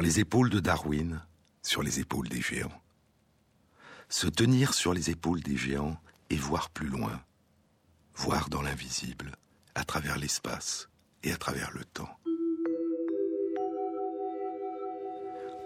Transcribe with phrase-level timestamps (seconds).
[0.00, 1.20] Les épaules de Darwin,
[1.60, 2.80] sur les épaules des géants.
[4.08, 5.96] Se tenir sur les épaules des géants
[6.30, 7.20] et voir plus loin,
[8.14, 9.32] voir dans l'invisible,
[9.74, 10.88] à travers l'espace
[11.24, 12.16] et à travers le temps.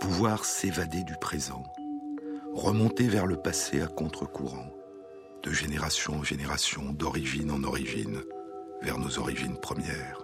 [0.00, 1.62] Pouvoir s'évader du présent,
[2.54, 4.72] remonter vers le passé à contre-courant,
[5.42, 8.22] de génération en génération, d'origine en origine,
[8.80, 10.21] vers nos origines premières.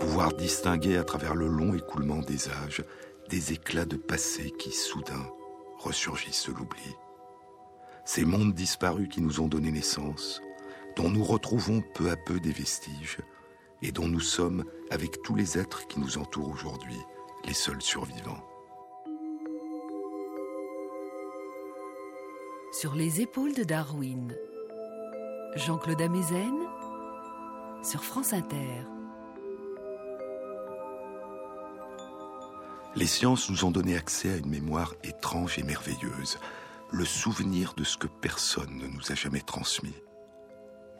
[0.00, 2.84] Pouvoir distinguer à travers le long écoulement des âges
[3.28, 5.30] des éclats de passé qui soudain
[5.78, 6.96] ressurgissent l'oubli.
[8.04, 10.40] Ces mondes disparus qui nous ont donné naissance,
[10.96, 13.18] dont nous retrouvons peu à peu des vestiges,
[13.82, 16.98] et dont nous sommes, avec tous les êtres qui nous entourent aujourd'hui,
[17.44, 18.42] les seuls survivants.
[22.72, 24.34] Sur les épaules de Darwin,
[25.56, 26.58] Jean-Claude Amezen,
[27.82, 28.84] sur France Inter.
[32.96, 36.38] Les sciences nous ont donné accès à une mémoire étrange et merveilleuse,
[36.90, 39.94] le souvenir de ce que personne ne nous a jamais transmis.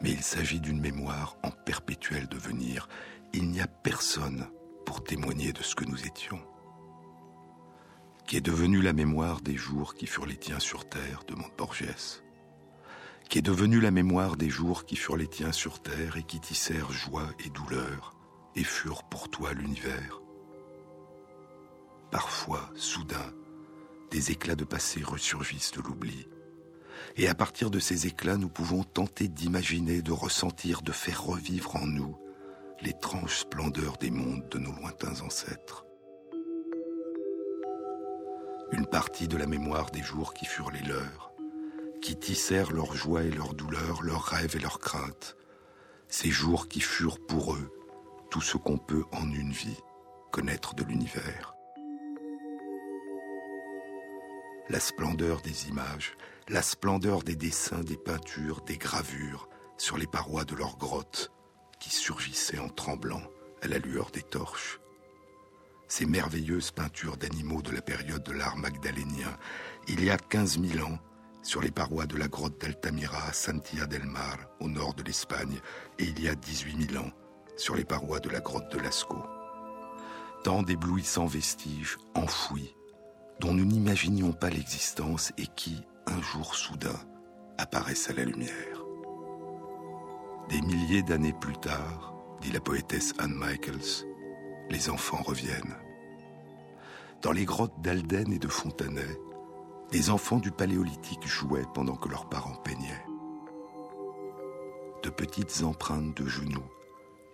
[0.01, 2.87] Mais il s'agit d'une mémoire en perpétuel devenir.
[3.33, 4.47] Il n'y a personne
[4.85, 6.39] pour témoigner de ce que nous étions.
[8.27, 12.21] Qui est devenue la mémoire des jours qui furent les tiens sur terre, demande Borges.
[13.27, 16.39] Qui est devenue la mémoire des jours qui furent les tiens sur terre et qui
[16.39, 18.13] tissèrent joie et douleur
[18.55, 20.21] et furent pour toi l'univers.
[22.11, 23.33] Parfois, soudain,
[24.11, 26.27] des éclats de passé ressurgissent de l'oubli
[27.15, 31.75] et à partir de ces éclats, nous pouvons tenter d'imaginer, de ressentir, de faire revivre
[31.75, 32.17] en nous
[32.81, 35.85] l'étrange splendeur des mondes de nos lointains ancêtres.
[38.71, 41.33] Une partie de la mémoire des jours qui furent les leurs,
[42.01, 45.35] qui tissèrent leur joie et leur douleur, leurs rêves et leurs craintes,
[46.07, 47.69] ces jours qui furent pour eux
[48.29, 49.77] tout ce qu'on peut en une vie
[50.31, 51.58] connaître de l'univers.
[54.69, 56.15] La splendeur des images,
[56.47, 59.49] la splendeur des dessins, des peintures, des gravures
[59.79, 61.31] sur les parois de leurs grottes
[61.79, 63.23] qui surgissaient en tremblant
[63.63, 64.79] à la lueur des torches.
[65.87, 69.35] Ces merveilleuses peintures d'animaux de la période de l'art magdalénien,
[69.87, 70.99] il y a 15 000 ans,
[71.41, 75.59] sur les parois de la grotte d'Altamira à Santia del Mar, au nord de l'Espagne,
[75.97, 77.11] et il y a 18 000 ans,
[77.57, 79.25] sur les parois de la grotte de Lascaux.
[80.43, 82.75] Tant d'éblouissants vestiges enfouis,
[83.39, 86.99] dont nous n'imaginions pas l'existence et qui, un jour soudain,
[87.57, 88.83] apparaissent à la lumière.
[90.49, 94.05] Des milliers d'années plus tard, dit la poétesse Anne Michaels,
[94.69, 95.77] les enfants reviennent.
[97.21, 99.19] Dans les grottes d'Alden et de Fontenay,
[99.91, 103.05] des enfants du Paléolithique jouaient pendant que leurs parents peignaient.
[105.03, 106.69] De petites empreintes de genoux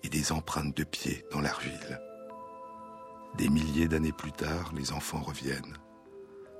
[0.03, 1.99] et des empreintes de pieds dans l'argile.
[3.37, 5.77] Des milliers d'années plus tard, les enfants reviennent.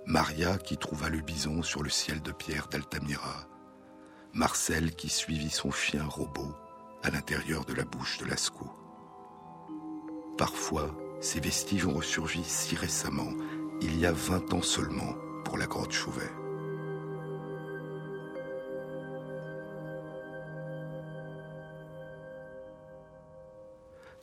[0.08, 3.48] Maria qui trouva le bison sur le ciel de pierre d'Altamira,
[4.34, 6.54] Marcel qui suivit son chien robot
[7.02, 8.72] à l'intérieur de la bouche de Lascaux.
[10.38, 13.32] Parfois, ces vestiges ont ressurgi si récemment,
[13.82, 16.32] il y a vingt ans seulement, pour la grotte Chauvet.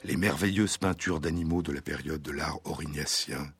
[0.04, 3.53] Les merveilleuses peintures d'animaux de la période de l'art aurignacien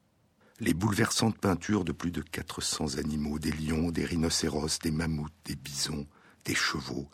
[0.63, 5.57] les bouleversantes peintures de plus de 400 animaux, des lions, des rhinocéros, des mammouths, des
[5.57, 6.07] bisons,
[6.45, 7.11] des chevaux,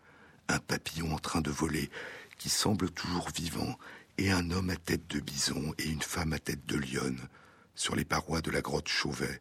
[0.49, 1.89] un papillon en train de voler,
[2.37, 3.79] qui semble toujours vivant,
[4.19, 7.27] et un homme à tête de bison et une femme à tête de lionne,
[7.75, 9.41] sur les parois de la grotte Chauvet,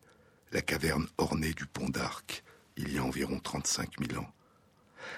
[0.53, 2.45] la caverne ornée du pont d'Arc,
[2.77, 4.33] il y a environ 35 000 ans.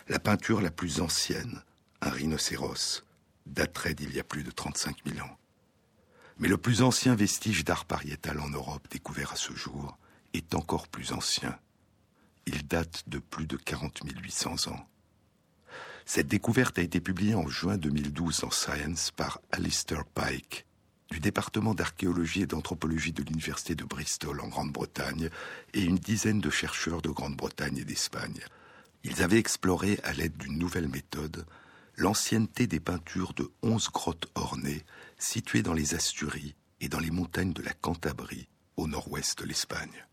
[0.07, 1.61] La peinture la plus ancienne,
[2.01, 3.03] un rhinocéros,
[3.45, 5.37] daterait d'il y a plus de 35 000 ans.
[6.39, 9.97] Mais le plus ancien vestige d'art pariétal en Europe découvert à ce jour
[10.33, 11.59] est encore plus ancien.
[12.45, 14.87] Il date de plus de 40 800 ans.
[16.05, 20.65] Cette découverte a été publiée en juin 2012 dans Science par Alistair Pike,
[21.11, 25.29] du département d'archéologie et d'anthropologie de l'Université de Bristol en Grande-Bretagne,
[25.73, 28.39] et une dizaine de chercheurs de Grande-Bretagne et d'Espagne.
[29.03, 31.45] Ils avaient exploré, à l'aide d'une nouvelle méthode,
[31.97, 34.83] l'ancienneté des peintures de onze grottes ornées
[35.19, 40.05] situées dans les Asturies et dans les montagnes de la Cantabrie, au nord-ouest de l'Espagne.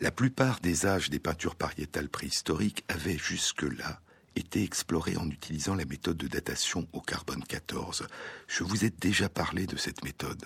[0.00, 4.00] La plupart des âges des peintures pariétales préhistoriques avaient jusque-là
[4.36, 8.06] été explorés en utilisant la méthode de datation au carbone 14.
[8.48, 10.44] Je vous ai déjà parlé de cette méthode.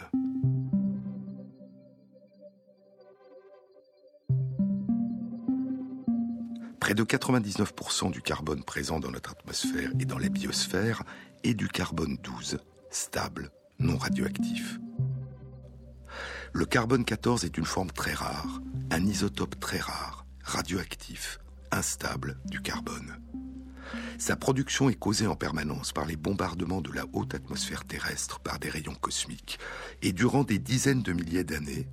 [6.80, 11.02] Près de 99% du carbone présent dans notre atmosphère et dans la biosphère
[11.44, 12.58] et du carbone 12,
[12.90, 14.78] stable, non radioactif.
[16.52, 21.38] Le carbone 14 est une forme très rare, un isotope très rare, radioactif,
[21.70, 23.18] instable du carbone.
[24.18, 28.58] Sa production est causée en permanence par les bombardements de la haute atmosphère terrestre par
[28.58, 29.58] des rayons cosmiques.
[30.02, 31.86] Et durant des dizaines de milliers d'années,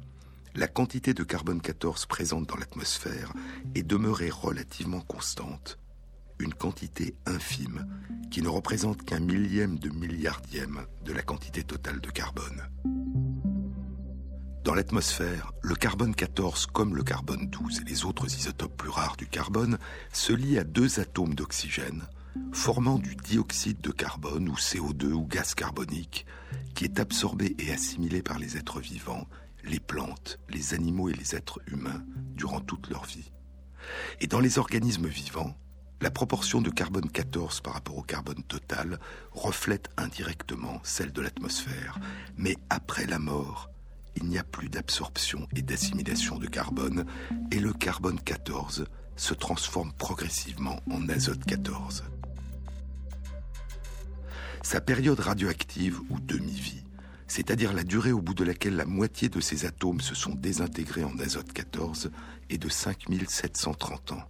[0.56, 3.33] la quantité de carbone 14 présente dans l'atmosphère
[3.75, 5.77] est demeurée relativement constante,
[6.40, 7.86] une quantité infime
[8.32, 12.64] qui ne représente qu'un millième de milliardième de la quantité totale de carbone.
[14.64, 19.16] Dans l'atmosphère, le carbone 14 comme le carbone 12 et les autres isotopes plus rares
[19.16, 19.78] du carbone
[20.12, 22.02] se lient à deux atomes d'oxygène,
[22.52, 26.26] formant du dioxyde de carbone ou CO2 ou gaz carbonique,
[26.74, 29.28] qui est absorbé et assimilé par les êtres vivants,
[29.64, 32.04] les plantes, les animaux et les êtres humains
[32.34, 33.31] durant toute leur vie.
[34.20, 35.56] Et dans les organismes vivants,
[36.01, 39.00] la proportion de carbone 14 par rapport au carbone total
[39.31, 42.00] reflète indirectement celle de l'atmosphère.
[42.38, 43.69] Mais après la mort,
[44.15, 47.06] il n'y a plus d'absorption et d'assimilation de carbone,
[47.51, 52.03] et le carbone 14 se transforme progressivement en azote 14.
[54.63, 56.83] Sa période radioactive ou demi-vie,
[57.27, 61.03] c'est-à-dire la durée au bout de laquelle la moitié de ces atomes se sont désintégrés
[61.03, 62.12] en azote 14,
[62.50, 64.24] est de 5730 ans.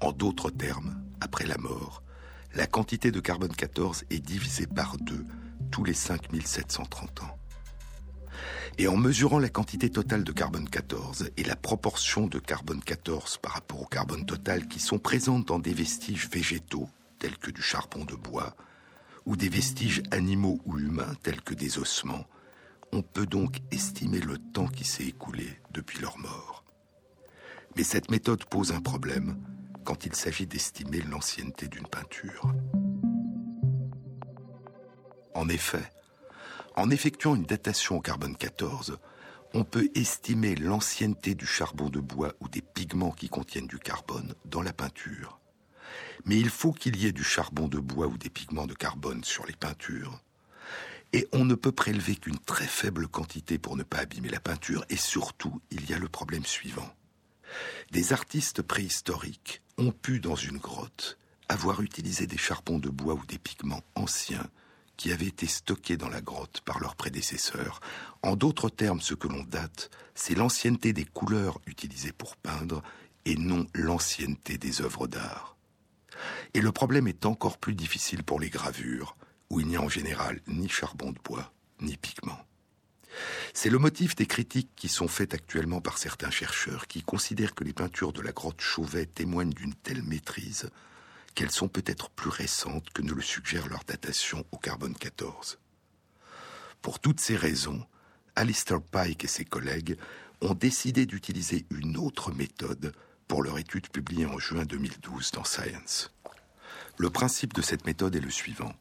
[0.00, 2.02] En d'autres termes, après la mort,
[2.54, 5.26] la quantité de carbone 14 est divisée par deux
[5.70, 7.38] tous les 5730 ans.
[8.78, 13.38] Et en mesurant la quantité totale de carbone 14 et la proportion de carbone 14
[13.38, 16.88] par rapport au carbone total qui sont présentes dans des vestiges végétaux,
[17.18, 18.56] tels que du charbon de bois,
[19.26, 22.24] ou des vestiges animaux ou humains, tels que des ossements,
[22.92, 26.64] on peut donc estimer le temps qui s'est écoulé depuis leur mort.
[27.76, 29.36] Mais cette méthode pose un problème
[29.90, 32.54] quand il s'agit d'estimer l'ancienneté d'une peinture.
[35.34, 35.82] En effet,
[36.76, 38.98] en effectuant une datation au carbone 14,
[39.52, 44.36] on peut estimer l'ancienneté du charbon de bois ou des pigments qui contiennent du carbone
[44.44, 45.40] dans la peinture.
[46.24, 49.24] Mais il faut qu'il y ait du charbon de bois ou des pigments de carbone
[49.24, 50.22] sur les peintures.
[51.12, 54.84] Et on ne peut prélever qu'une très faible quantité pour ne pas abîmer la peinture.
[54.88, 56.88] Et surtout, il y a le problème suivant.
[57.90, 61.18] Des artistes préhistoriques ont pu, dans une grotte,
[61.48, 64.46] avoir utilisé des charbons de bois ou des pigments anciens
[64.96, 67.80] qui avaient été stockés dans la grotte par leurs prédécesseurs.
[68.22, 72.82] En d'autres termes, ce que l'on date, c'est l'ancienneté des couleurs utilisées pour peindre
[73.24, 75.56] et non l'ancienneté des œuvres d'art.
[76.52, 79.16] Et le problème est encore plus difficile pour les gravures,
[79.48, 82.38] où il n'y a en général ni charbon de bois, ni pigment.
[83.54, 87.64] C'est le motif des critiques qui sont faites actuellement par certains chercheurs qui considèrent que
[87.64, 90.70] les peintures de la grotte Chauvet témoignent d'une telle maîtrise
[91.34, 95.58] qu'elles sont peut-être plus récentes que ne le suggère leur datation au carbone 14.
[96.82, 97.84] Pour toutes ces raisons,
[98.36, 99.96] Alistair Pike et ses collègues
[100.40, 102.94] ont décidé d'utiliser une autre méthode
[103.28, 106.12] pour leur étude publiée en juin 2012 dans Science.
[106.96, 108.72] Le principe de cette méthode est le suivant.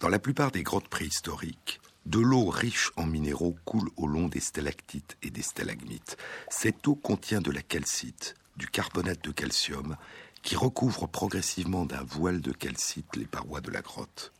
[0.00, 4.40] Dans la plupart des grottes préhistoriques, de l'eau riche en minéraux coule au long des
[4.40, 6.16] stalactites et des stalagmites.
[6.50, 9.96] Cette eau contient de la calcite, du carbonate de calcium
[10.42, 14.32] qui recouvre progressivement d'un voile de calcite les parois de la grotte.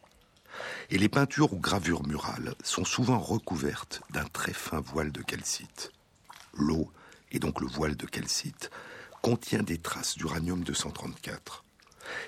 [0.90, 5.92] Et les peintures ou gravures murales sont souvent recouvertes d'un très fin voile de calcite.
[6.54, 6.90] L'eau,
[7.30, 8.70] et donc le voile de calcite,
[9.22, 11.64] contient des traces d'uranium 234.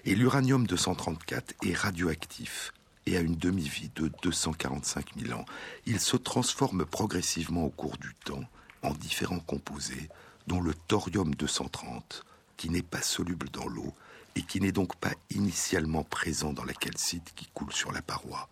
[0.04, 2.72] Et l'uranium 234 est radioactif
[3.06, 5.44] et a une demi-vie de 245 000 ans.
[5.86, 8.44] Il se transforme progressivement au cours du temps
[8.82, 10.08] en différents composés,
[10.46, 12.24] dont le thorium 230,
[12.56, 13.94] qui n'est pas soluble dans l'eau
[14.36, 18.48] et qui n'est donc pas initialement présent dans la calcite qui coule sur la paroi.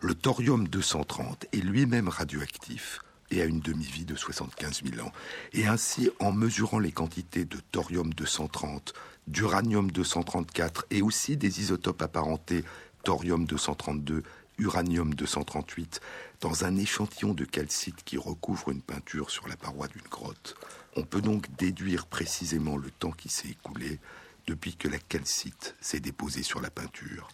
[0.00, 5.12] Le thorium 230 est lui-même radioactif et a une demi-vie de 75 000 ans.
[5.52, 8.94] Et ainsi, en mesurant les quantités de thorium 230,
[9.26, 12.64] d'uranium 234 et aussi des isotopes apparentés
[13.06, 14.24] thorium 232,
[14.58, 16.00] uranium 238,
[16.40, 20.56] dans un échantillon de calcite qui recouvre une peinture sur la paroi d'une grotte,
[20.96, 24.00] on peut donc déduire précisément le temps qui s'est écoulé
[24.48, 27.28] depuis que la calcite s'est déposée sur la peinture.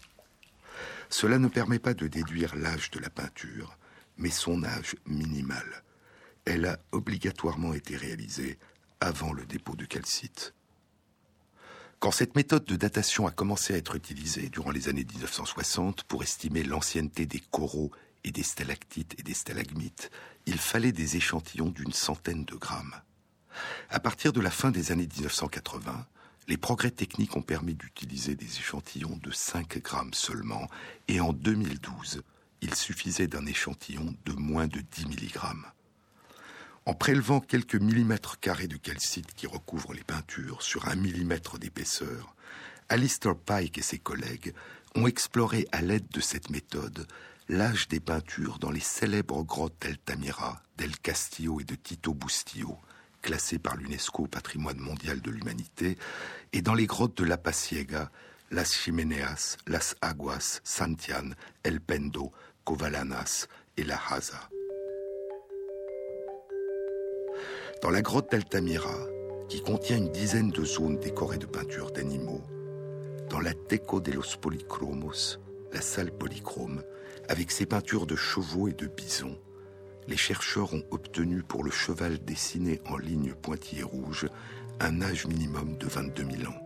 [1.09, 3.79] Cela ne permet pas de déduire l'âge de la peinture,
[4.19, 5.85] mais son âge minimal.
[6.45, 8.59] Elle a obligatoirement été réalisée
[9.01, 10.53] avant le dépôt du calcite.
[12.03, 16.25] Quand cette méthode de datation a commencé à être utilisée durant les années 1960 pour
[16.25, 17.93] estimer l'ancienneté des coraux
[18.25, 20.11] et des stalactites et des stalagmites,
[20.47, 22.97] il fallait des échantillons d'une centaine de grammes.
[23.89, 26.09] À partir de la fin des années 1980,
[26.49, 30.67] les progrès techniques ont permis d'utiliser des échantillons de 5 grammes seulement,
[31.07, 32.25] et en 2012,
[32.63, 35.39] il suffisait d'un échantillon de moins de 10 mg.
[36.85, 42.35] En prélevant quelques millimètres carrés de calcite qui recouvrent les peintures sur un millimètre d'épaisseur,
[42.89, 44.53] Alistair Pike et ses collègues
[44.97, 47.07] ont exploré à l'aide de cette méthode
[47.49, 52.77] l'âge des peintures dans les célèbres grottes d'Altamira, d'El Castillo et de Tito Bustillo,
[53.21, 55.97] classées par l'UNESCO patrimoine mondial de l'humanité,
[56.53, 58.11] et dans les grottes de La Pasiega,
[58.51, 61.31] Las Chimeneas, Las Aguas, Santian,
[61.63, 62.33] El Pendo,
[62.65, 63.47] Covalanas
[63.77, 64.51] et La Haza.
[67.83, 68.97] Dans la grotte d'Altamira,
[69.49, 72.41] qui contient une dizaine de zones décorées de peintures d'animaux,
[73.29, 75.41] dans la Teco de los Policromos,
[75.73, 76.85] la salle polychrome,
[77.29, 79.37] avec ses peintures de chevaux et de bisons,
[80.07, 84.29] les chercheurs ont obtenu pour le cheval dessiné en ligne pointillée rouge
[84.79, 86.63] un âge minimum de 22 000 ans.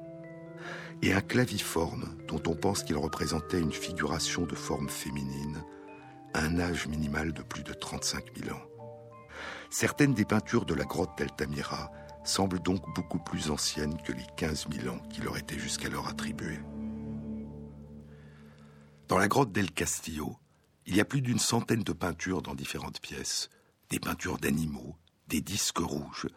[1.00, 5.64] Et un claviforme dont on pense qu'il représentait une figuration de forme féminine,
[6.35, 8.75] un âge minimal de plus de 35 000 ans.
[9.70, 11.90] Certaines des peintures de la grotte d'Altamira
[12.25, 16.61] semblent donc beaucoup plus anciennes que les 15 000 ans qui leur étaient jusqu'alors attribués.
[19.08, 20.37] Dans la grotte d'El Castillo,
[20.87, 23.50] il y a plus d'une centaine de peintures dans différentes pièces,
[23.90, 24.96] des peintures d'animaux,
[25.28, 26.28] des disques rouges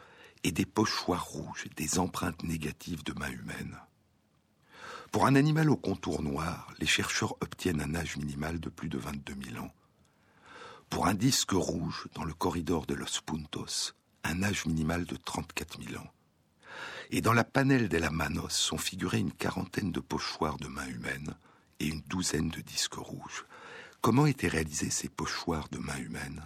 [0.44, 3.78] et des pochoirs rouges, des empreintes négatives de mains humaines.
[5.12, 9.00] Pour un animal au contour noir, les chercheurs obtiennent un âge minimal de plus de
[9.00, 9.72] 22 000 ans
[10.90, 13.94] pour un disque rouge dans le corridor de Los Puntos,
[14.24, 16.12] un âge minimal de 34 000 ans.
[17.12, 20.88] Et dans la panelle de la Manos sont figurées une quarantaine de pochoirs de mains
[20.88, 21.36] humaines
[21.80, 23.46] et une douzaine de disques rouges.
[24.02, 26.44] Comment étaient réalisés ces pochoirs de mains humaines?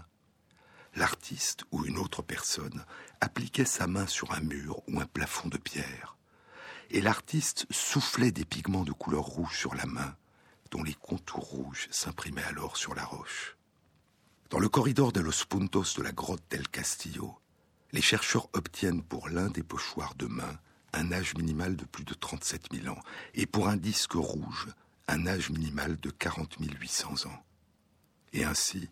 [0.96, 2.86] L'artiste ou une autre personne
[3.22, 6.18] appliquait sa main sur un mur ou un plafond de pierre,
[6.92, 10.16] et l'artiste soufflait des pigments de couleur rouge sur la main,
[10.70, 13.58] dont les contours rouges s'imprimaient alors sur la roche.
[14.54, 17.40] Dans le corridor de los Puntos de la grotte del Castillo,
[17.92, 20.60] les chercheurs obtiennent pour l'un des pochoirs de main
[20.94, 23.00] un âge minimal de plus de 37 000 ans
[23.34, 24.68] et pour un disque rouge
[25.08, 27.44] un âge minimal de 40 800 ans.
[28.34, 28.92] Et ainsi,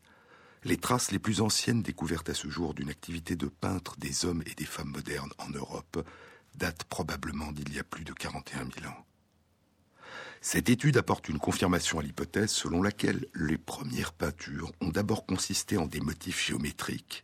[0.64, 4.42] les traces les plus anciennes découvertes à ce jour d'une activité de peintre des hommes
[4.48, 6.04] et des femmes modernes en Europe
[6.56, 9.06] datent probablement d'il y a plus de 41 000 ans.
[10.44, 15.78] Cette étude apporte une confirmation à l'hypothèse selon laquelle les premières peintures ont d'abord consisté
[15.78, 17.24] en des motifs géométriques,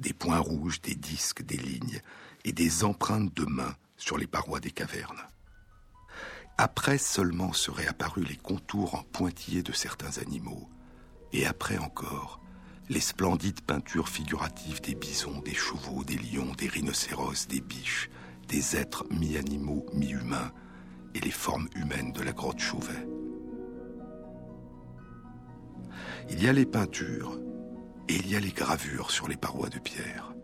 [0.00, 2.02] des points rouges, des disques, des lignes
[2.44, 5.22] et des empreintes de mains sur les parois des cavernes.
[6.58, 10.68] Après seulement seraient apparus les contours en pointillés de certains animaux,
[11.32, 12.38] et après encore,
[12.90, 18.10] les splendides peintures figuratives des bisons, des chevaux, des lions, des rhinocéros, des biches,
[18.46, 20.52] des êtres mi-animaux, mi-humains,
[21.14, 23.06] et les formes humaines de la grotte Chauvet.
[26.30, 27.38] Il y a les peintures
[28.08, 30.34] et il y a les gravures sur les parois de pierre.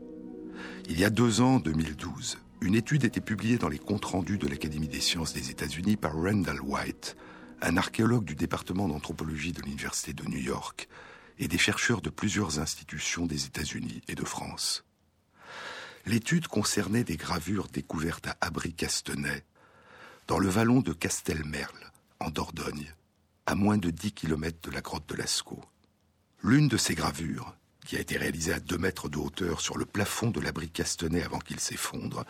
[0.89, 4.49] Il y a deux ans, 2012, une étude était publiée dans les comptes rendus de
[4.49, 7.17] l'Académie des sciences des États-Unis par Randall White,
[7.61, 10.89] un archéologue du département d'anthropologie de l'Université de New York
[11.39, 14.85] et des chercheurs de plusieurs institutions des États-Unis et de France.
[16.07, 19.45] L'étude concernait des gravures découvertes à Abri-Castenay,
[20.27, 22.95] dans le vallon de Castelmerle, en Dordogne,
[23.47, 25.65] à moins de 10 kilomètres de la grotte de Lascaux.
[26.43, 27.55] L'une de ces gravures,
[27.85, 31.23] qui a été réalisée à 2 mètres de hauteur sur le plafond de l'abri Castenay
[31.23, 32.25] avant qu'il s'effondre,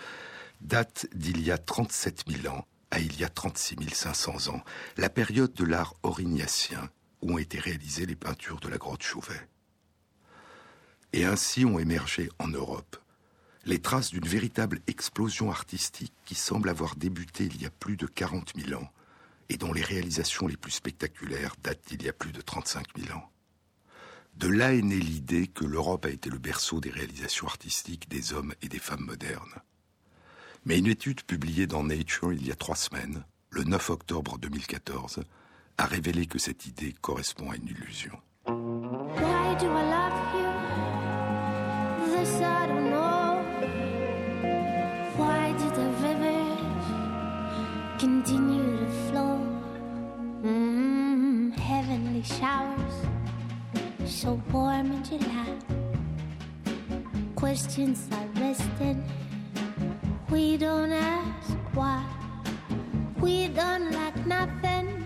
[0.60, 4.64] date d'il y a 37 000 ans à il y a 36 500 ans,
[4.96, 6.90] la période de l'art aurignacien
[7.22, 9.48] où ont été réalisées les peintures de la grotte Chauvet.
[11.12, 12.96] Et ainsi ont émergé en Europe
[13.66, 18.06] les traces d'une véritable explosion artistique qui semble avoir débuté il y a plus de
[18.06, 18.88] 40 000 ans
[19.48, 23.18] et dont les réalisations les plus spectaculaires datent d'il y a plus de 35 000
[23.18, 23.30] ans.
[24.36, 28.32] De là est née l'idée que l'Europe a été le berceau des réalisations artistiques des
[28.32, 29.54] hommes et des femmes modernes.
[30.64, 35.22] Mais une étude publiée dans Nature il y a trois semaines, le 9 octobre 2014,
[35.78, 38.18] a révélé que cette idée correspond à une illusion.
[54.14, 55.54] So warm in July.
[57.34, 59.02] Questions are resting.
[60.30, 62.04] We don't ask why.
[63.20, 65.04] We don't lack nothing.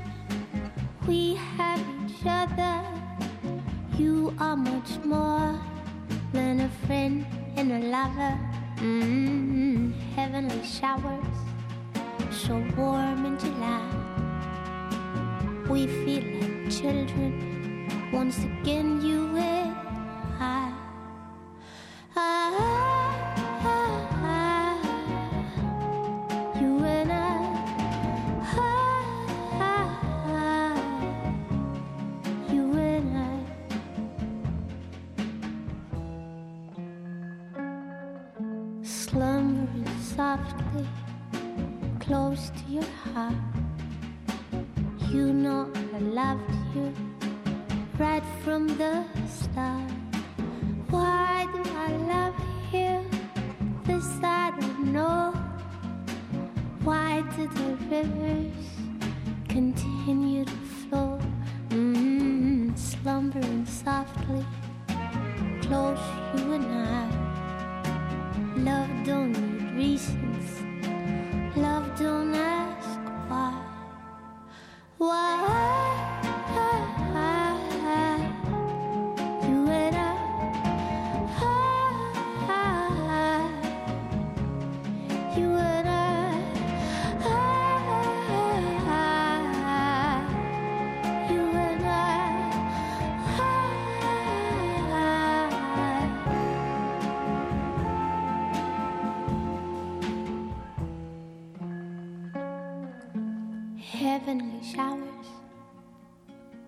[1.07, 2.85] We have each other.
[3.97, 5.59] You are much more
[6.35, 7.25] than a friend
[7.57, 8.39] and a lover.
[8.77, 11.37] Mm, heavenly showers
[12.31, 13.89] so warm in July.
[15.67, 17.58] We feel like children
[18.13, 19.18] once again, you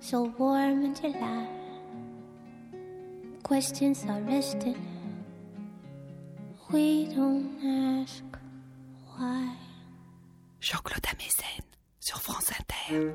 [0.00, 1.46] So warm in July.
[3.42, 4.76] Questions are resting.
[6.72, 7.48] We don't
[8.02, 8.24] ask
[9.16, 9.52] why.
[10.60, 11.64] Jean-Claude Amezen
[12.00, 13.12] sur France Inter.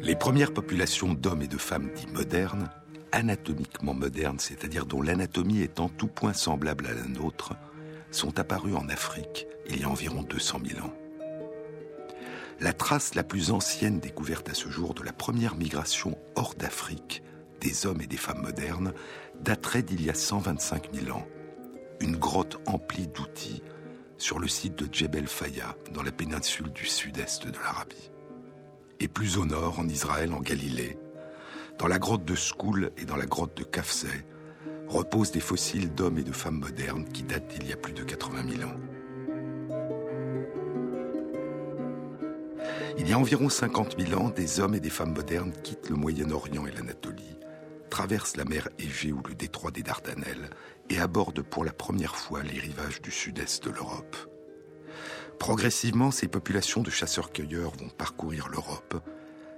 [0.00, 2.68] Les premières populations d'hommes et de femmes dits modernes,
[3.12, 7.54] anatomiquement modernes, c'est-à-dire dont l'anatomie est en tout point semblable à la nôtre,
[8.10, 10.92] sont apparues en Afrique il y a environ 200 000 ans.
[12.60, 17.22] La trace la plus ancienne découverte à ce jour de la première migration hors d'Afrique
[17.62, 18.92] des hommes et des femmes modernes
[19.40, 21.26] daterait d'il y a 125 000 ans.
[22.00, 23.62] Une grotte emplie d'outils
[24.18, 28.10] sur le site de Djebel Faya, dans la péninsule du sud-est de l'Arabie.
[29.00, 30.98] Et plus au nord, en Israël, en Galilée,
[31.78, 34.24] dans la grotte de Skoul et dans la grotte de Kafseh,
[34.88, 38.02] reposent des fossiles d'hommes et de femmes modernes qui datent d'il y a plus de
[38.02, 38.74] 80 000 ans.
[42.98, 45.96] Il y a environ 50 000 ans, des hommes et des femmes modernes quittent le
[45.96, 47.38] Moyen-Orient et l'Anatolie,
[47.90, 50.50] traversent la mer Égée ou le détroit des Dardanelles
[50.90, 54.16] et abordent pour la première fois les rivages du sud-est de l'Europe.
[55.38, 59.02] Progressivement, ces populations de chasseurs-cueilleurs vont parcourir l'Europe.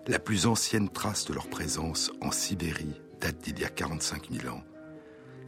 [0.06, 4.54] La plus ancienne trace de leur présence en Sibérie date d'il y a 45 000
[4.54, 4.62] ans,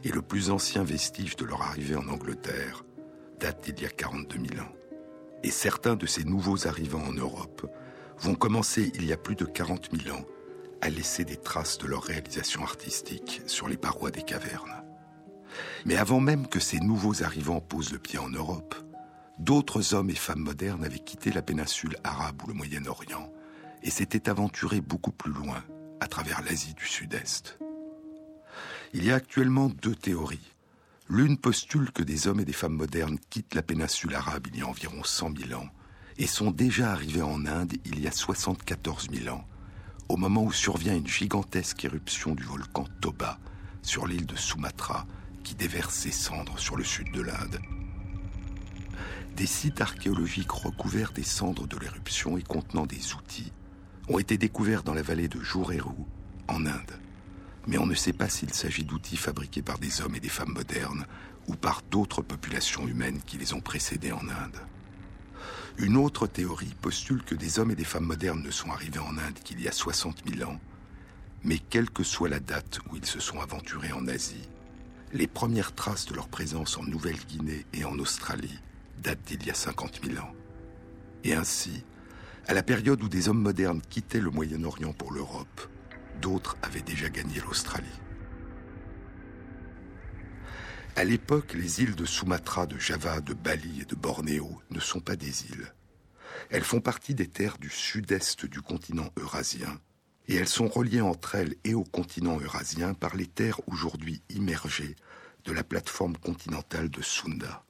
[0.03, 2.83] et le plus ancien vestige de leur arrivée en Angleterre
[3.39, 4.71] date d'il y a 42 000 ans.
[5.43, 7.71] Et certains de ces nouveaux arrivants en Europe
[8.19, 10.25] vont commencer il y a plus de 40 000 ans
[10.81, 14.83] à laisser des traces de leur réalisation artistique sur les parois des cavernes.
[15.85, 18.75] Mais avant même que ces nouveaux arrivants posent le pied en Europe,
[19.39, 23.31] d'autres hommes et femmes modernes avaient quitté la péninsule arabe ou le Moyen-Orient
[23.83, 25.63] et s'étaient aventurés beaucoup plus loin,
[25.99, 27.57] à travers l'Asie du Sud-Est.
[28.93, 30.55] Il y a actuellement deux théories.
[31.09, 34.61] L'une postule que des hommes et des femmes modernes quittent la péninsule arabe il y
[34.61, 35.69] a environ 100 000 ans
[36.17, 39.45] et sont déjà arrivés en Inde il y a 74 000 ans,
[40.09, 43.39] au moment où survient une gigantesque éruption du volcan Toba
[43.83, 45.07] sur l'île de Sumatra
[45.45, 47.61] qui déverse ses cendres sur le sud de l'Inde.
[49.37, 53.53] Des sites archéologiques recouverts des cendres de l'éruption et contenant des outils
[54.09, 55.93] ont été découverts dans la vallée de Jureru,
[56.49, 56.99] en Inde.
[57.67, 60.53] Mais on ne sait pas s'il s'agit d'outils fabriqués par des hommes et des femmes
[60.53, 61.05] modernes
[61.47, 64.61] ou par d'autres populations humaines qui les ont précédés en Inde.
[65.77, 69.17] Une autre théorie postule que des hommes et des femmes modernes ne sont arrivés en
[69.17, 70.59] Inde qu'il y a 60 000 ans,
[71.43, 74.49] mais quelle que soit la date où ils se sont aventurés en Asie,
[75.13, 78.59] les premières traces de leur présence en Nouvelle-Guinée et en Australie
[79.03, 80.33] datent d'il y a 50 000 ans.
[81.23, 81.83] Et ainsi,
[82.47, 85.69] à la période où des hommes modernes quittaient le Moyen-Orient pour l'Europe,
[86.17, 87.87] d'autres avaient déjà gagné l'Australie.
[90.95, 94.99] À l'époque, les îles de Sumatra, de Java, de Bali et de Bornéo ne sont
[94.99, 95.73] pas des îles.
[96.49, 99.79] Elles font partie des terres du sud-est du continent eurasien,
[100.27, 104.95] et elles sont reliées entre elles et au continent eurasien par les terres aujourd'hui immergées
[105.45, 107.63] de la plateforme continentale de Sunda.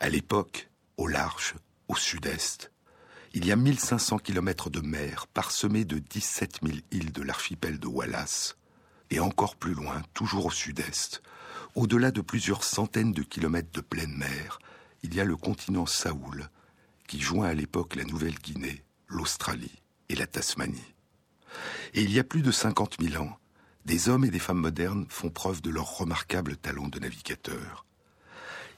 [0.00, 1.56] À l'époque, au large,
[1.88, 2.70] au sud-est,
[3.38, 7.86] il y a 1500 kilomètres de mer parsemés de 17 000 îles de l'archipel de
[7.86, 8.56] Wallace,
[9.10, 11.22] et encore plus loin, toujours au sud-est,
[11.76, 14.58] au-delà de plusieurs centaines de kilomètres de pleine mer,
[15.04, 16.50] il y a le continent Saoul,
[17.06, 20.94] qui joint à l'époque la Nouvelle-Guinée, l'Australie et la Tasmanie.
[21.94, 23.38] Et il y a plus de 50 000 ans,
[23.84, 27.86] des hommes et des femmes modernes font preuve de leur remarquable talent de navigateur.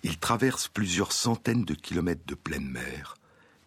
[0.03, 3.15] Ils traversent plusieurs centaines de kilomètres de pleine mer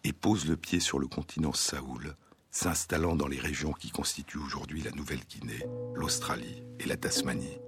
[0.04, 2.14] et posent le pied sur le continent Saoul,
[2.50, 7.58] s'installant dans les régions qui constituent aujourd'hui la Nouvelle-Guinée, l'Australie et la Tasmanie.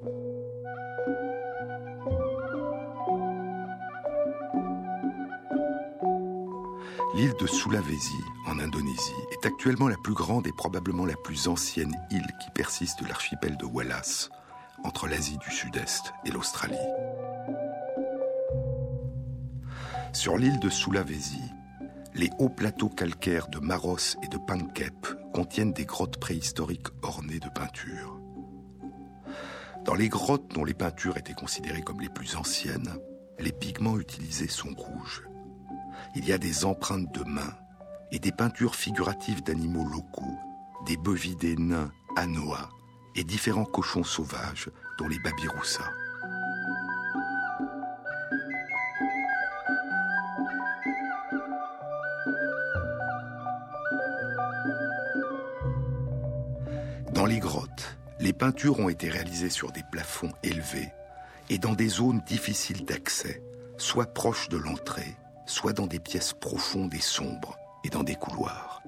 [7.15, 11.97] L'île de Sulawesi, en Indonésie, est actuellement la plus grande et probablement la plus ancienne
[12.11, 14.29] île qui persiste de l'archipel de Wallace,
[14.85, 16.77] entre l'Asie du Sud-Est et l'Australie.
[20.13, 21.41] Sur l'île de Sulawesi,
[22.17, 27.49] les hauts plateaux calcaires de Maros et de Pankep contiennent des grottes préhistoriques ornées de
[27.49, 28.21] peintures.
[29.85, 32.99] Dans les grottes dont les peintures étaient considérées comme les plus anciennes,
[33.39, 35.23] les pigments utilisés sont rouges
[36.15, 37.55] il y a des empreintes de mains
[38.11, 40.39] et des peintures figuratives d'animaux locaux,
[40.87, 42.71] des bovidés nains anoa
[43.17, 45.91] et différents cochons sauvages, dont les babiroussas.
[57.27, 60.93] Dans les grottes, les peintures ont été réalisées sur des plafonds élevés
[61.51, 63.43] et dans des zones difficiles d'accès,
[63.79, 68.81] soit proches de l'entrée, soit dans des pièces profondes et sombres et dans des couloirs.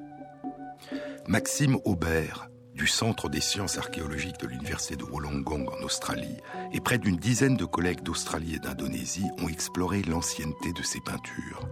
[1.27, 6.37] Maxime Aubert, du Centre des sciences archéologiques de l'Université de Wollongong en Australie,
[6.73, 11.69] et près d'une dizaine de collègues d'Australie et d'Indonésie ont exploré l'ancienneté de ces peintures.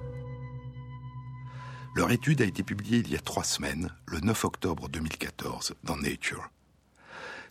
[1.94, 5.96] Leur étude a été publiée il y a trois semaines, le 9 octobre 2014, dans
[5.96, 6.50] Nature.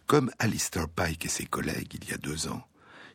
[0.07, 2.67] Comme Alistair Pike et ses collègues il y a deux ans,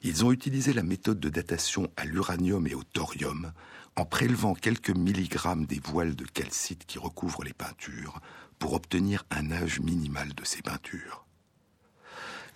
[0.02, 3.52] ils ont utilisé la méthode de datation à l'uranium et au thorium
[3.94, 8.20] en prélevant quelques milligrammes des voiles de calcite qui recouvrent les peintures
[8.58, 11.24] pour obtenir un âge minimal de ces peintures.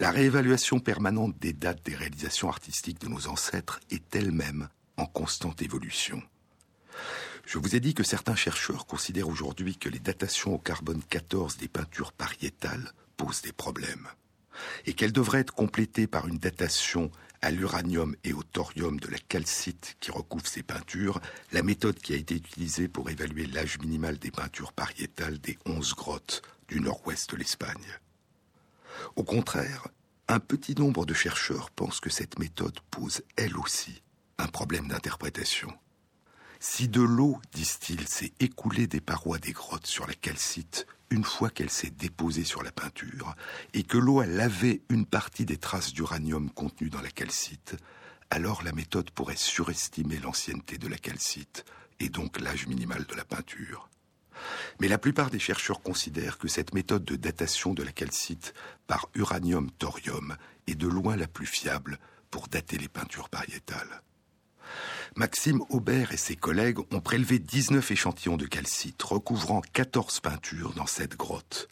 [0.01, 5.63] La réévaluation permanente des dates des réalisations artistiques de nos ancêtres est elle-même en constante
[5.63, 6.21] évolution.
[7.47, 11.57] Je vous ai dit que certains chercheurs considèrent aujourd'hui que les datations au carbone 14
[11.57, 14.09] des peintures pariétales posent des problèmes
[14.87, 17.11] et qu'elles devraient être complétées par une datation
[17.43, 21.21] à l'uranium et au thorium de la calcite qui recouvre ces peintures,
[21.53, 25.95] la méthode qui a été utilisée pour évaluer l'âge minimal des peintures pariétales des onze
[25.95, 27.99] grottes du nord-ouest de l'Espagne.
[29.17, 29.89] Au contraire,
[30.29, 34.03] un petit nombre de chercheurs pensent que cette méthode pose elle aussi
[34.39, 35.71] un problème d'interprétation.
[36.61, 41.49] Si de l'eau, disent-ils, s'est écoulée des parois des grottes sur la calcite une fois
[41.49, 43.37] qu'elle s'est déposée sur la peinture,
[43.73, 47.77] et que l'eau a lavé une partie des traces d'uranium contenues dans la calcite,
[48.31, 51.65] alors la méthode pourrait surestimer l'ancienneté de la calcite,
[52.01, 53.89] et donc l'âge minimal de la peinture.
[54.81, 58.53] Mais la plupart des chercheurs considèrent que cette méthode de datation de la calcite
[58.89, 62.01] par uranium-thorium est de loin la plus fiable
[62.33, 64.03] pour dater les peintures pariétales.
[65.17, 70.87] Maxime Aubert et ses collègues ont prélevé 19 échantillons de calcite recouvrant 14 peintures dans
[70.87, 71.69] cette grotte,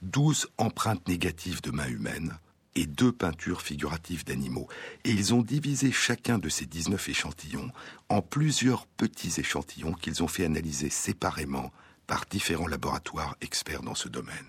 [0.00, 2.38] 12 empreintes négatives de mains humaines
[2.74, 4.68] et deux peintures figuratives d'animaux.
[5.04, 7.70] Et ils ont divisé chacun de ces 19 échantillons
[8.08, 11.70] en plusieurs petits échantillons qu'ils ont fait analyser séparément
[12.06, 14.48] par différents laboratoires experts dans ce domaine.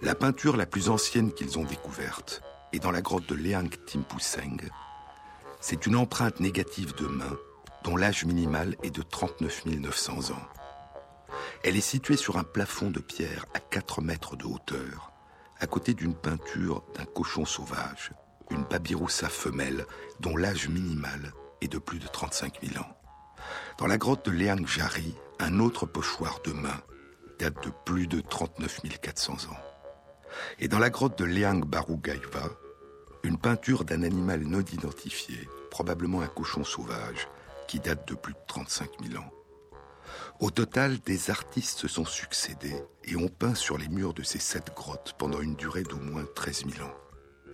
[0.00, 2.40] La peinture la plus ancienne qu'ils ont découverte
[2.72, 4.68] et dans la grotte de Leang Timpuseng,
[5.60, 7.36] c'est une empreinte négative de main
[7.84, 10.48] dont l'âge minimal est de 39 900 ans.
[11.64, 15.12] Elle est située sur un plafond de pierre à 4 mètres de hauteur,
[15.58, 18.12] à côté d'une peinture d'un cochon sauvage,
[18.50, 19.86] une babiroussa femelle
[20.20, 22.96] dont l'âge minimal est de plus de 35 000 ans.
[23.78, 26.80] Dans la grotte de Leang Jari, un autre pochoir de main
[27.38, 29.67] date de plus de 39 400 ans.
[30.58, 32.50] Et dans la grotte de Leang Barugaiva,
[33.22, 37.28] une peinture d'un animal non identifié, probablement un cochon sauvage,
[37.66, 39.30] qui date de plus de 35 000 ans.
[40.40, 44.38] Au total, des artistes se sont succédés et ont peint sur les murs de ces
[44.38, 46.94] sept grottes pendant une durée d'au moins 13 000 ans.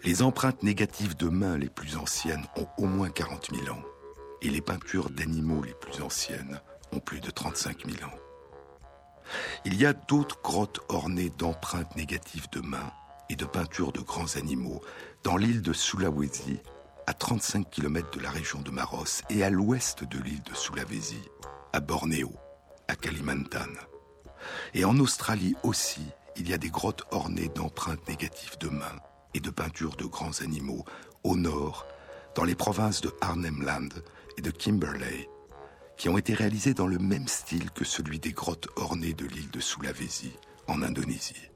[0.05, 3.83] Les empreintes négatives de mains les plus anciennes ont au moins 40 000 ans
[4.43, 6.61] et les peintures d'animaux les plus anciennes
[6.93, 8.24] ont plus de 35 000 ans.
[9.65, 12.93] Il y a d'autres grottes ornées d'empreintes négatives de mains
[13.31, 14.83] et de peintures de grands animaux
[15.23, 16.61] dans l'île de Sulawesi,
[17.07, 21.21] à 35 km de la région de Maros et à l'ouest de l'île de Sulawesi,
[21.73, 22.33] à Bornéo,
[22.89, 23.73] à Kalimantan.
[24.75, 26.03] Et en Australie aussi,
[26.37, 29.01] il y a des grottes ornées d'empreintes négatives de mains
[29.35, 30.85] et de peintures de grands animaux
[31.23, 31.87] au nord,
[32.35, 34.01] dans les provinces de Arnhem Land
[34.37, 35.29] et de Kimberley,
[35.96, 39.50] qui ont été réalisés dans le même style que celui des grottes ornées de l'île
[39.50, 40.33] de Sulawesi,
[40.66, 41.50] en Indonésie.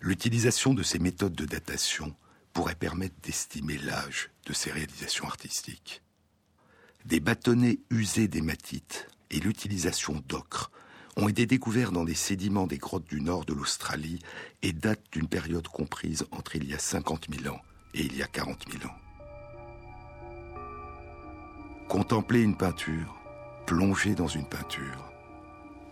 [0.00, 2.14] L'utilisation de ces méthodes de datation
[2.52, 6.02] pourrait permettre d'estimer l'âge de ces réalisations artistiques.
[7.04, 10.70] Des bâtonnets usés d'hématite et l'utilisation d'ocre
[11.16, 14.20] ont été découverts dans des sédiments des grottes du nord de l'Australie
[14.62, 17.60] et datent d'une période comprise entre il y a 50 000 ans
[17.94, 18.96] et il y a 40 000 ans.
[21.88, 23.21] Contempler une peinture,
[23.66, 25.12] plonger dans une peinture,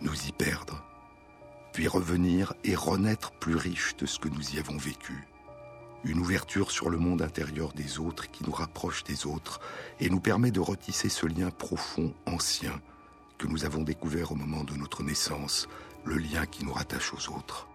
[0.01, 0.83] nous y perdre,
[1.73, 5.27] puis revenir et renaître plus riche de ce que nous y avons vécu.
[6.03, 9.61] Une ouverture sur le monde intérieur des autres qui nous rapproche des autres
[9.99, 12.81] et nous permet de retisser ce lien profond, ancien,
[13.37, 15.67] que nous avons découvert au moment de notre naissance,
[16.03, 17.67] le lien qui nous rattache aux autres.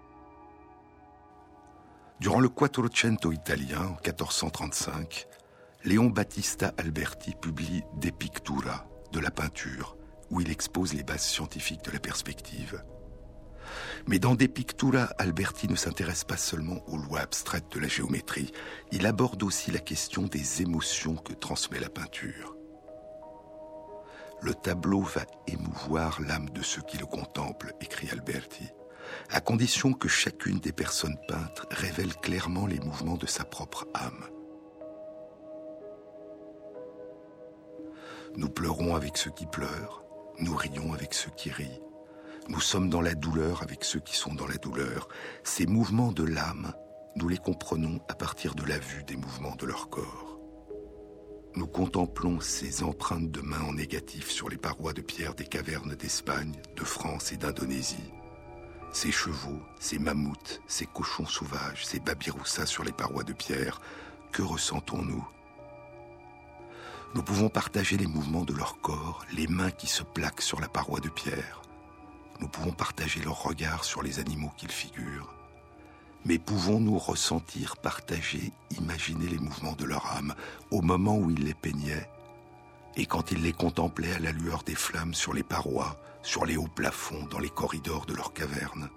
[2.21, 5.27] Durant le Quattrocento italien, en 1435,
[5.85, 9.97] Léon Battista Alberti publie De Pictura, de la peinture,
[10.31, 12.83] où il expose les bases scientifiques de la perspective.
[14.07, 18.53] Mais dans De Pictura, Alberti ne s'intéresse pas seulement aux lois abstraites de la géométrie,
[18.93, 22.57] il aborde aussi la question des émotions que transmet la peinture
[24.43, 28.69] le tableau va émouvoir l'âme de ceux qui le contemplent, écrit Alberti,
[29.31, 34.25] à condition que chacune des personnes peintes révèle clairement les mouvements de sa propre âme.
[38.37, 40.05] Nous pleurons avec ceux qui pleurent,
[40.39, 41.81] nous rions avec ceux qui rient,
[42.49, 45.09] nous sommes dans la douleur avec ceux qui sont dans la douleur.
[45.43, 46.73] Ces mouvements de l'âme,
[47.17, 50.27] nous les comprenons à partir de la vue des mouvements de leur corps
[51.57, 55.95] nous contemplons ces empreintes de mains en négatif sur les parois de pierre des cavernes
[55.95, 58.13] d'Espagne, de France et d'Indonésie.
[58.93, 63.81] Ces chevaux, ces mammouths, ces cochons sauvages, ces babiroussas sur les parois de pierre,
[64.33, 65.27] que ressentons-nous
[67.15, 70.69] Nous pouvons partager les mouvements de leur corps, les mains qui se plaquent sur la
[70.69, 71.63] paroi de pierre.
[72.41, 75.33] Nous pouvons partager leur regard sur les animaux qu'ils figurent.
[76.25, 80.35] Mais pouvons-nous ressentir, partager, imaginer les mouvements de leur âme
[80.71, 82.11] au moment où ils les peignaient
[82.97, 86.57] et quand ils les contemplaient à la lueur des flammes sur les parois, sur les
[86.57, 88.89] hauts plafonds, dans les corridors de leur caverne?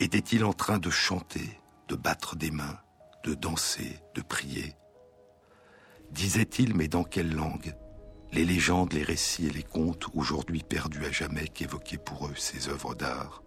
[0.00, 1.58] Étaient-ils en train de chanter,
[1.88, 2.78] de battre des mains,
[3.24, 4.74] de danser, de prier?
[6.10, 7.74] Disaient-ils, mais dans quelle langue?
[8.32, 12.68] Les légendes, les récits et les contes, aujourd'hui perdus à jamais, qu'évoquaient pour eux ces
[12.68, 13.42] œuvres d'art?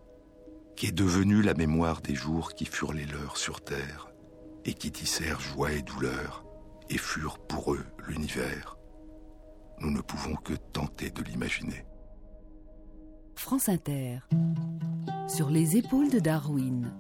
[0.76, 4.10] Qui est devenue la mémoire des jours qui furent les leurs sur terre,
[4.66, 6.46] et qui tissèrent joie et douleur,
[6.90, 8.78] et furent pour eux l'univers?
[9.80, 11.86] Nous ne pouvons que tenter de l'imaginer.
[13.36, 14.20] France Inter,
[15.28, 16.92] sur les épaules de Darwin.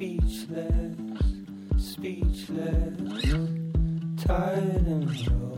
[0.00, 0.94] Speechless,
[1.76, 3.22] speechless,
[4.16, 5.49] tired and Jean-Claude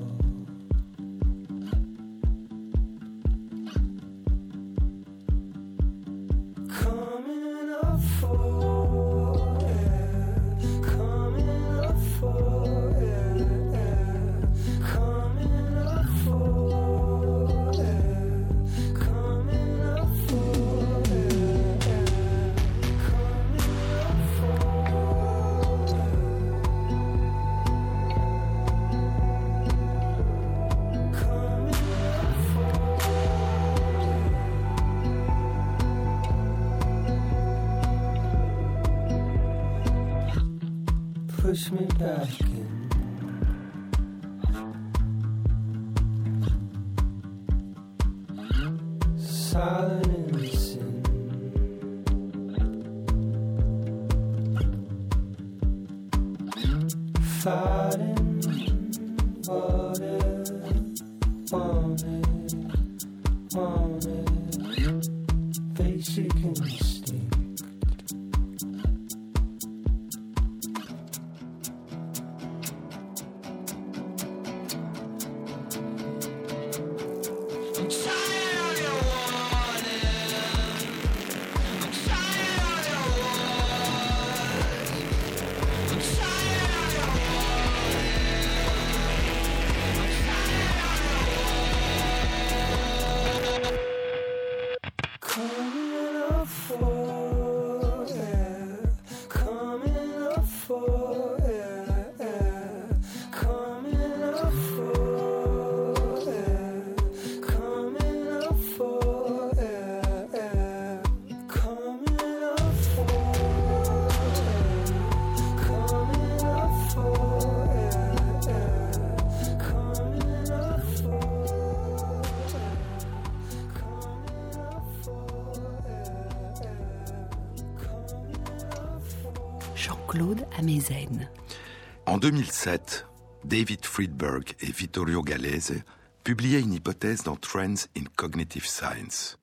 [132.07, 133.07] En 2007,
[133.45, 135.83] David Friedberg et Vittorio Gallese
[136.25, 139.39] publiaient une hypothèse dans Trends in Cognitive Science.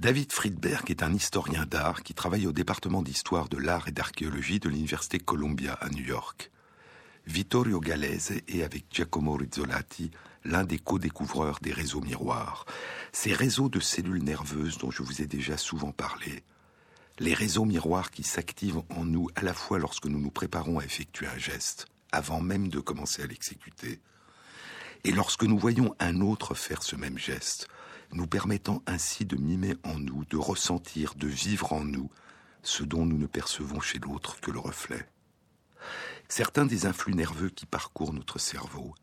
[0.00, 4.60] David Friedberg est un historien d'art qui travaille au département d'histoire de l'art et d'archéologie
[4.60, 6.50] de l'Université Columbia à New York.
[7.26, 10.10] Vittorio Gallese est avec Giacomo Rizzolatti
[10.44, 12.66] l'un des co-découvreurs des réseaux miroirs,
[13.12, 16.44] ces réseaux de cellules nerveuses dont je vous ai déjà souvent parlé,
[17.18, 20.84] les réseaux miroirs qui s'activent en nous à la fois lorsque nous nous préparons à
[20.84, 24.00] effectuer un geste, avant même de commencer à l'exécuter,
[25.04, 27.68] et lorsque nous voyons un autre faire ce même geste,
[28.12, 32.10] nous permettant ainsi de mimer en nous, de ressentir, de vivre en nous
[32.62, 35.08] ce dont nous ne percevons chez l'autre que le reflet.
[36.28, 38.94] Certains des influx nerveux qui parcourent notre cerveau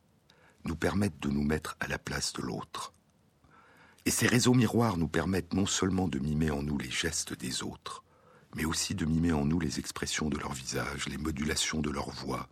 [0.65, 2.92] nous permettent de nous mettre à la place de l'autre.
[4.05, 7.63] Et ces réseaux miroirs nous permettent non seulement de mimer en nous les gestes des
[7.63, 8.03] autres,
[8.55, 12.09] mais aussi de mimer en nous les expressions de leur visage, les modulations de leur
[12.09, 12.49] voix,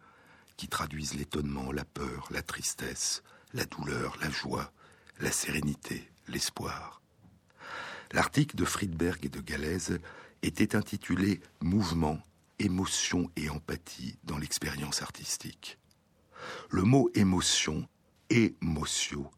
[0.55, 4.71] qui traduisent l'étonnement, la peur, la tristesse, la douleur, la joie,
[5.19, 7.01] la sérénité, l'espoir.
[8.13, 9.99] L'article de Friedberg et de Galaise
[10.41, 12.19] était intitulé Mouvement,
[12.59, 15.77] émotion et empathie dans l'expérience artistique.
[16.69, 17.87] Le mot émotion,
[18.29, 19.29] émotio,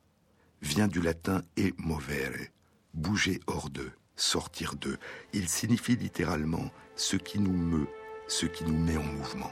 [0.64, 2.48] vient du latin emovere,
[2.94, 4.98] bouger hors d'eux, sortir d'eux.
[5.34, 7.88] Il signifie littéralement ce qui nous meut,
[8.28, 9.52] ce qui nous met en mouvement.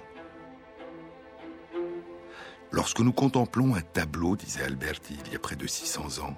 [2.71, 6.38] Lorsque nous contemplons un tableau, disait Alberti il y a près de 600 ans,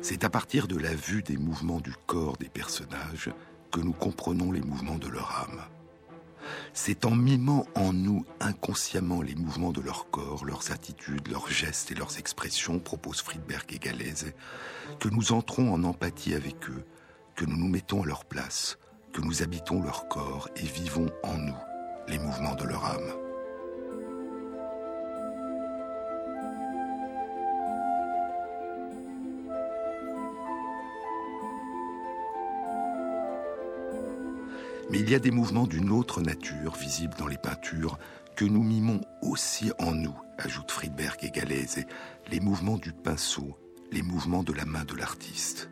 [0.00, 3.30] c'est à partir de la vue des mouvements du corps des personnages
[3.72, 5.62] que nous comprenons les mouvements de leur âme.
[6.72, 11.90] C'est en mimant en nous inconsciemment les mouvements de leur corps, leurs attitudes, leurs gestes
[11.90, 14.32] et leurs expressions, propose Friedberg et Galaise,
[15.00, 16.84] que nous entrons en empathie avec eux,
[17.34, 18.78] que nous nous mettons à leur place,
[19.12, 21.56] que nous habitons leur corps et vivons en nous
[22.08, 23.21] les mouvements de leur âme.
[34.90, 37.98] Mais il y a des mouvements d'une autre nature visibles dans les peintures
[38.36, 41.84] que nous mimons aussi en nous, ajoute Friedberg et Galaise,
[42.30, 43.56] les mouvements du pinceau,
[43.90, 45.70] les mouvements de la main de l'artiste.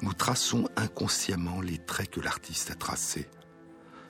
[0.00, 3.28] Nous traçons inconsciemment les traits que l'artiste a tracés.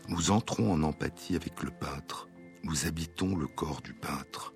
[0.08, 2.28] Nous entrons en empathie avec le peintre,
[2.64, 4.54] nous habitons le corps du peintre.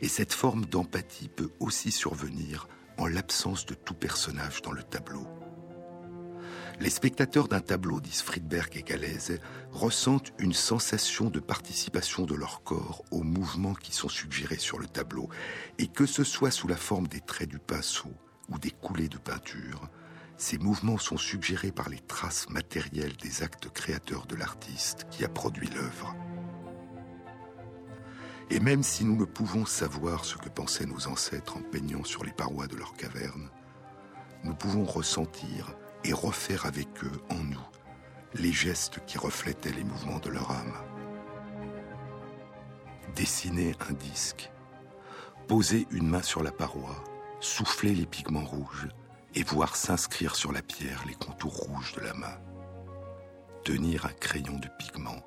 [0.00, 5.26] Et cette forme d'empathie peut aussi survenir en l'absence de tout personnage dans le tableau.
[6.80, 9.38] Les spectateurs d'un tableau, disent Friedberg et Galaise,
[9.70, 14.86] ressentent une sensation de participation de leur corps aux mouvements qui sont suggérés sur le
[14.86, 15.28] tableau,
[15.78, 18.12] et que ce soit sous la forme des traits du pinceau
[18.48, 19.88] ou des coulées de peinture,
[20.36, 25.28] ces mouvements sont suggérés par les traces matérielles des actes créateurs de l'artiste qui a
[25.28, 26.14] produit l'œuvre.
[28.50, 32.24] Et même si nous ne pouvons savoir ce que pensaient nos ancêtres en peignant sur
[32.24, 33.48] les parois de leur caverne,
[34.42, 35.74] nous pouvons ressentir
[36.04, 37.66] et refaire avec eux, en nous,
[38.34, 40.74] les gestes qui reflétaient les mouvements de leur âme.
[43.14, 44.50] Dessiner un disque,
[45.48, 47.02] poser une main sur la paroi,
[47.40, 48.88] souffler les pigments rouges
[49.34, 52.38] et voir s'inscrire sur la pierre les contours rouges de la main.
[53.64, 55.24] Tenir un crayon de pigment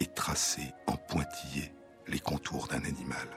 [0.00, 1.72] et tracer en pointillé
[2.06, 3.28] les contours d'un animal.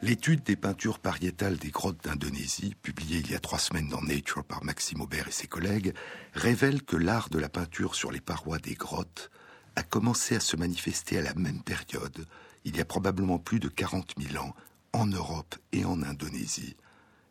[0.00, 4.44] L'étude des peintures pariétales des grottes d'Indonésie, publiée il y a trois semaines dans Nature
[4.44, 5.92] par Maxime Aubert et ses collègues,
[6.34, 9.28] révèle que l'art de la peinture sur les parois des grottes
[9.74, 12.26] a commencé à se manifester à la même période,
[12.64, 14.54] il y a probablement plus de 40 000 ans,
[14.92, 16.76] en Europe et en Indonésie,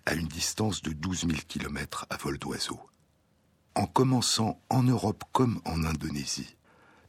[0.06, 2.82] à une distance de 12 000 km à vol d'oiseau.
[3.76, 6.58] En commençant en Europe comme en Indonésie,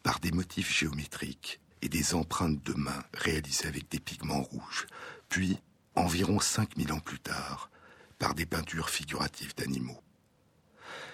[0.05, 4.87] par des motifs géométriques et des empreintes de mains réalisées avec des pigments rouges,
[5.29, 5.59] puis,
[5.95, 7.71] environ 5000 ans plus tard,
[8.19, 10.01] par des peintures figuratives d'animaux.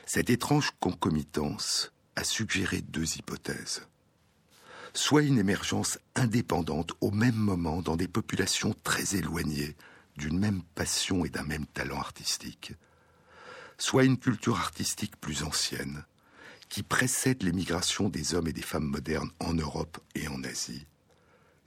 [0.06, 3.86] Cette étrange concomitance a suggéré deux hypothèses.
[4.92, 9.76] Soit une émergence indépendante au même moment dans des populations très éloignées
[10.16, 12.74] d'une même passion et d'un même talent artistique,
[13.78, 16.04] soit une culture artistique plus ancienne,
[16.68, 20.86] qui précède l'émigration des hommes et des femmes modernes en Europe et en Asie,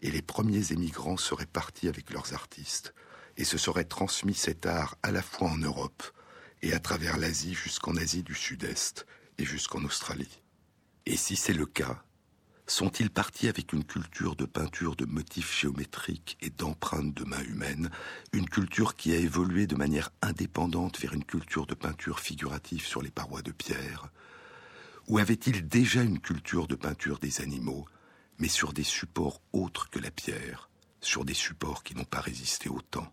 [0.01, 2.93] et les premiers émigrants seraient partis avec leurs artistes.
[3.39, 6.01] Et se seraient transmis cet art à la fois en Europe
[6.63, 9.05] et à travers l'Asie jusqu'en Asie du Sud-Est
[9.37, 10.41] et jusqu'en Australie.
[11.05, 12.03] Et si c'est le cas,
[12.65, 17.91] sont-ils partis avec une culture de peinture de motifs géométriques et d'empreintes de mains humaines,
[18.33, 23.03] une culture qui a évolué de manière indépendante vers une culture de peinture figurative sur
[23.03, 24.09] les parois de pierre?
[25.07, 27.85] Ou avaient-ils déjà une culture de peinture des animaux?
[28.39, 30.69] Mais sur des supports autres que la pierre,
[31.01, 33.11] sur des supports qui n'ont pas résisté au temps.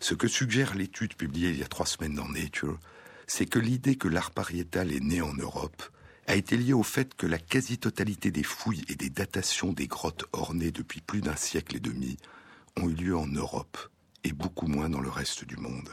[0.00, 2.78] Ce que suggère l'étude publiée il y a trois semaines dans Nature,
[3.26, 5.82] c'est que l'idée que l'art pariétal est né en Europe
[6.26, 10.24] a été liée au fait que la quasi-totalité des fouilles et des datations des grottes
[10.32, 12.16] ornées depuis plus d'un siècle et demi
[12.76, 13.78] ont eu lieu en Europe
[14.24, 15.88] et beaucoup moins dans le reste du monde.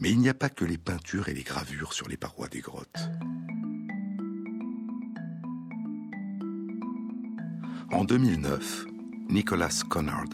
[0.00, 2.60] Mais il n'y a pas que les peintures et les gravures sur les parois des
[2.60, 3.08] grottes.
[7.92, 8.86] En 2009,
[9.28, 10.24] Nicolas Connard,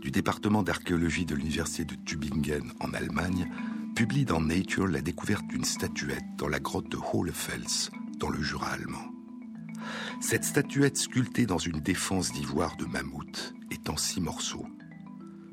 [0.00, 3.48] du département d'archéologie de l'université de Tübingen en Allemagne,
[3.94, 8.70] publie dans Nature la découverte d'une statuette dans la grotte de Hohlefels, dans le Jura
[8.70, 9.08] allemand.
[10.20, 14.66] Cette statuette sculptée dans une défense d'ivoire de mammouth est en six morceaux.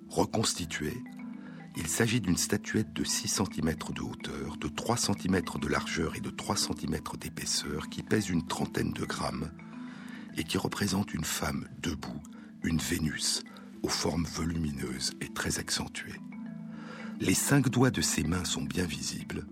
[0.10, 0.98] Reconstituée,
[1.78, 6.22] il s'agit d'une statuette de 6 cm de hauteur, de 3 cm de largeur et
[6.22, 9.52] de 3 cm d'épaisseur qui pèse une trentaine de grammes
[10.38, 12.22] et qui représente une femme debout,
[12.64, 13.44] une Vénus,
[13.82, 16.20] aux formes volumineuses et très accentuées.
[17.20, 19.46] Les cinq doigts de ses mains sont bien visibles.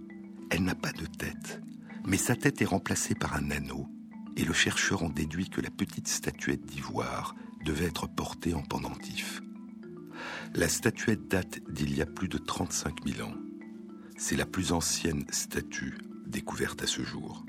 [0.49, 1.61] Elle n'a pas de tête,
[2.05, 3.87] mais sa tête est remplacée par un anneau,
[4.35, 9.41] et le chercheur en déduit que la petite statuette d'ivoire devait être portée en pendentif.
[10.55, 13.35] La statuette date d'il y a plus de 35 000 ans.
[14.17, 17.45] C'est la plus ancienne statue découverte à ce jour.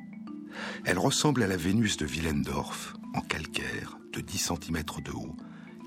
[0.84, 5.36] Elle ressemble à la Vénus de Willendorf, en calcaire, de 10 cm de haut,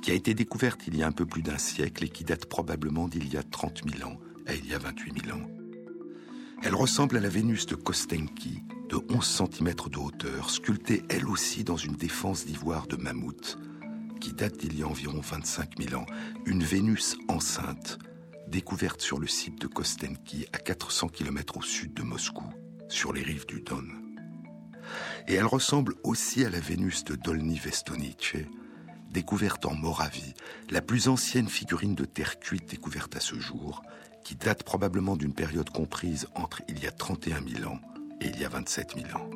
[0.01, 2.45] qui a été découverte il y a un peu plus d'un siècle et qui date
[2.45, 5.47] probablement d'il y a 30 000 ans à il y a 28 000 ans.
[6.63, 11.63] Elle ressemble à la Vénus de Kostenki, de 11 cm de hauteur, sculptée elle aussi
[11.63, 13.57] dans une défense d'ivoire de mammouth,
[14.21, 16.05] qui date d'il y a environ 25 000 ans,
[16.45, 17.99] une Vénus enceinte,
[18.47, 22.45] découverte sur le site de Kostenki à 400 km au sud de Moscou,
[22.89, 24.04] sur les rives du Don.
[25.27, 28.35] Et elle ressemble aussi à la Vénus de Dolny Vestonice,
[29.11, 30.33] découverte en Moravie,
[30.69, 33.81] la plus ancienne figurine de terre cuite découverte à ce jour,
[34.23, 37.79] qui date probablement d'une période comprise entre il y a 31 000 ans
[38.21, 39.29] et il y a 27 000 ans.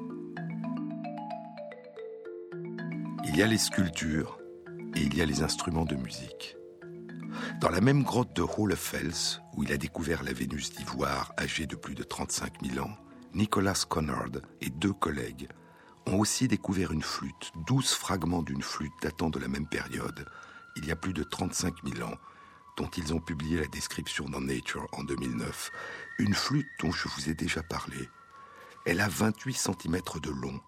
[3.25, 4.39] Il y a les sculptures
[4.95, 6.57] et il y a les instruments de musique.
[7.61, 11.75] Dans la même grotte de Hohlefels, où il a découvert la Vénus d'ivoire âgée de
[11.75, 12.97] plus de 35 000 ans,
[13.33, 15.47] Nicolas Connard et deux collègues
[16.07, 20.25] ont aussi découvert une flûte, douze fragments d'une flûte datant de la même période,
[20.75, 22.17] il y a plus de 35 000 ans,
[22.77, 25.71] dont ils ont publié la description dans Nature en 2009.
[26.17, 28.09] Une flûte dont je vous ai déjà parlé.
[28.85, 30.59] Elle a 28 cm de long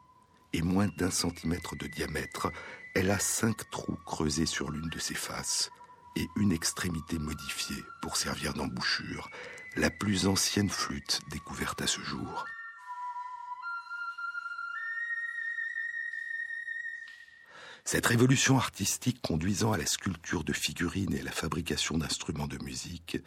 [0.54, 2.52] et moins d'un centimètre de diamètre.
[2.94, 5.72] Elle a cinq trous creusés sur l'une de ses faces
[6.18, 9.30] et une extrémité modifiée pour servir d'embouchure
[9.76, 12.46] la plus ancienne flûte découverte à ce jour.
[17.84, 22.64] Cette révolution artistique conduisant à la sculpture de figurines et à la fabrication d'instruments de
[22.64, 23.18] musique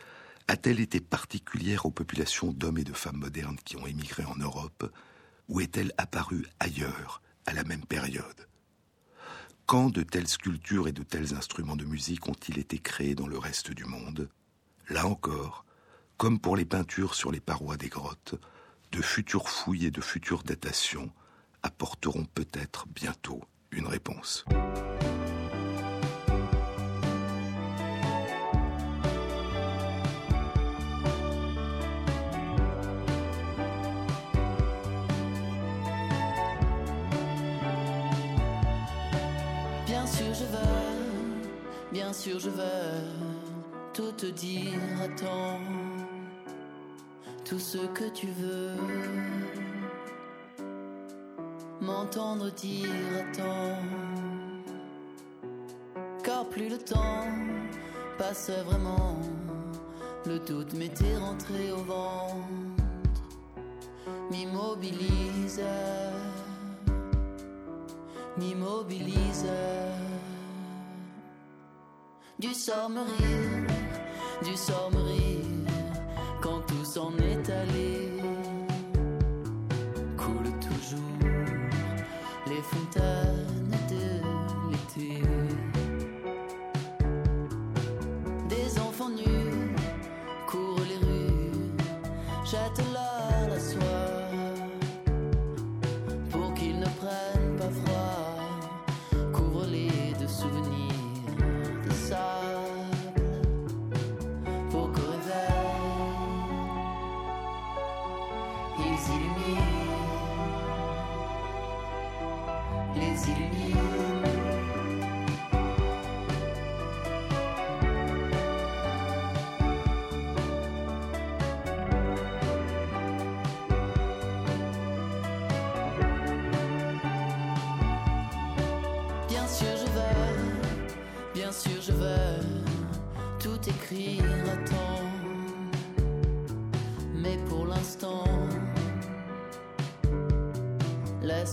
[0.47, 4.93] a-t-elle été particulière aux populations d'hommes et de femmes modernes qui ont émigré en Europe
[5.49, 8.49] ou est-elle apparue ailleurs à la même période?
[9.67, 13.39] Quand de telles sculptures et de tels instruments de musique ont-ils été créés dans le
[13.39, 14.29] reste du monde?
[14.91, 15.65] Là encore,
[16.17, 18.35] comme pour les peintures sur les parois des grottes,
[18.93, 21.11] de futures fouilles et de futures datations
[21.63, 23.43] apporteront peut-être bientôt
[23.73, 24.45] une réponse.
[39.87, 43.35] Bien sûr je veux, bien sûr je veux
[43.95, 45.09] tout te dire à
[47.45, 48.71] tout ce que tu veux
[51.81, 52.89] m'entendre dire
[53.21, 53.79] attends.
[56.23, 57.27] Car plus le temps
[58.17, 59.19] passe vraiment,
[60.25, 62.35] le doute m'était rentré au ventre,
[64.31, 65.63] m'immobilise,
[68.39, 69.47] m'immobilise.
[72.39, 73.69] Du sort me rire,
[74.43, 75.45] du sort me rire,
[76.43, 77.34] quand tout s'en est
[80.85, 81.24] Coule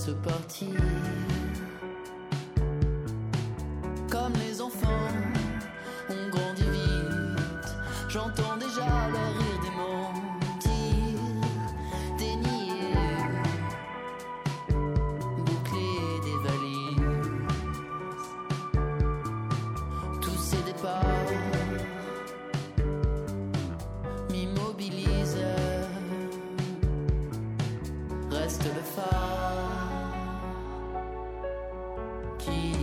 [0.02, 0.91] laisse partir.
[32.46, 32.81] Qui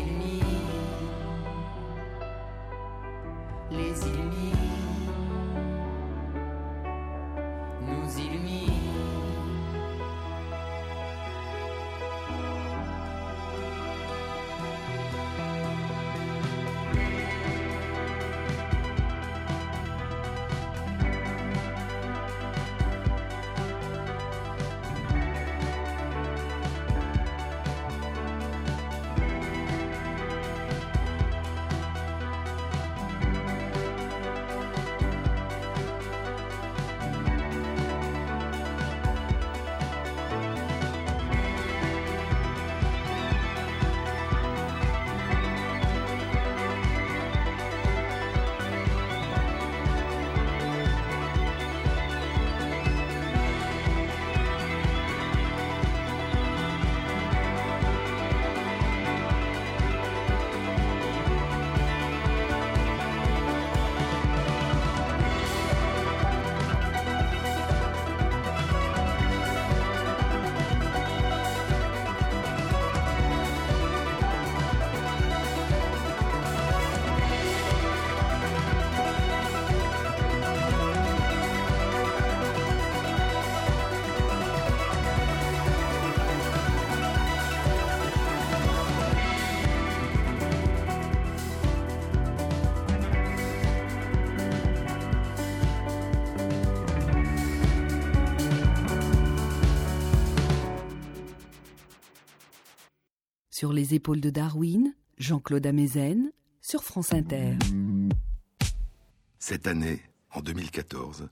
[103.59, 106.31] Sur les épaules de Darwin, Jean-Claude Amezen,
[106.61, 107.57] sur France Inter.
[109.41, 110.01] Cette année,
[110.31, 111.29] en 2014,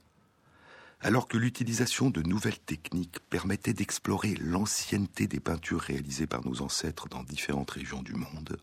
[1.01, 7.09] alors que l'utilisation de nouvelles techniques permettait d'explorer l'ancienneté des peintures réalisées par nos ancêtres
[7.09, 8.59] dans différentes régions du monde,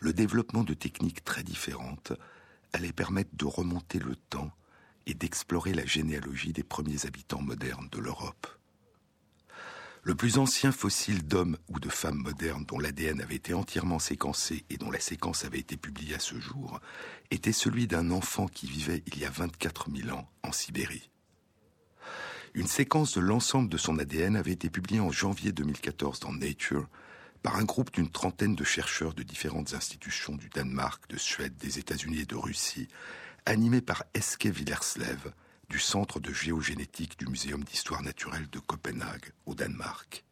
[0.00, 2.12] le développement de techniques très différentes
[2.74, 4.52] allait permettre de remonter le temps
[5.06, 8.46] et d'explorer la généalogie des premiers habitants modernes de l'Europe.
[10.08, 14.64] Le plus ancien fossile d'hommes ou de femmes modernes dont l'ADN avait été entièrement séquencé
[14.70, 16.80] et dont la séquence avait été publiée à ce jour
[17.30, 21.10] était celui d'un enfant qui vivait il y a 24 000 ans en Sibérie.
[22.54, 26.88] Une séquence de l'ensemble de son ADN avait été publiée en janvier 2014 dans Nature
[27.42, 31.78] par un groupe d'une trentaine de chercheurs de différentes institutions du Danemark, de Suède, des
[31.78, 32.88] États-Unis et de Russie,
[33.44, 35.34] animés par Eske Villerslev,
[35.68, 40.24] du Centre de géogénétique du Muséum d'histoire naturelle de Copenhague, au Danemark.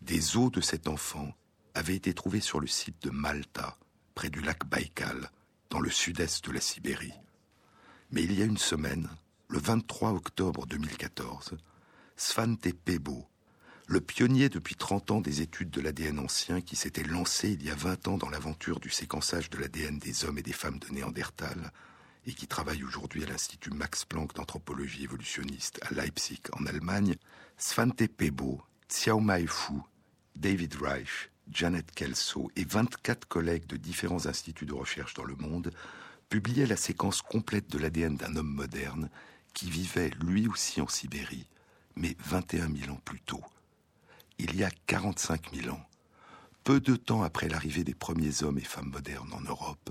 [0.00, 1.34] Des os de cet enfant
[1.74, 3.76] avaient été trouvés sur le site de Malta,
[4.14, 5.30] près du lac Baïkal,
[5.70, 7.14] dans le sud-est de la Sibérie.
[8.10, 9.08] Mais il y a une semaine,
[9.48, 11.56] le 23 octobre 2014,
[12.16, 13.26] Svante Pebo,
[13.88, 17.70] le pionnier depuis 30 ans des études de l'ADN ancien qui s'était lancé il y
[17.70, 20.88] a 20 ans dans l'aventure du séquençage de l'ADN des hommes et des femmes de
[20.90, 21.72] Néandertal,
[22.26, 27.16] et qui travaille aujourd'hui à l'Institut Max Planck d'anthropologie évolutionniste à Leipzig, en Allemagne,
[27.56, 29.74] Svante Pebo, Xiaomai Fu,
[30.36, 35.72] David Reich, Janet Kelso et 24 collègues de différents instituts de recherche dans le monde
[36.28, 39.10] publiaient la séquence complète de l'ADN d'un homme moderne
[39.52, 41.46] qui vivait lui aussi en Sibérie,
[41.96, 43.42] mais 21 000 ans plus tôt.
[44.38, 45.86] Il y a 45 000 ans,
[46.64, 49.90] peu de temps après l'arrivée des premiers hommes et femmes modernes en Europe,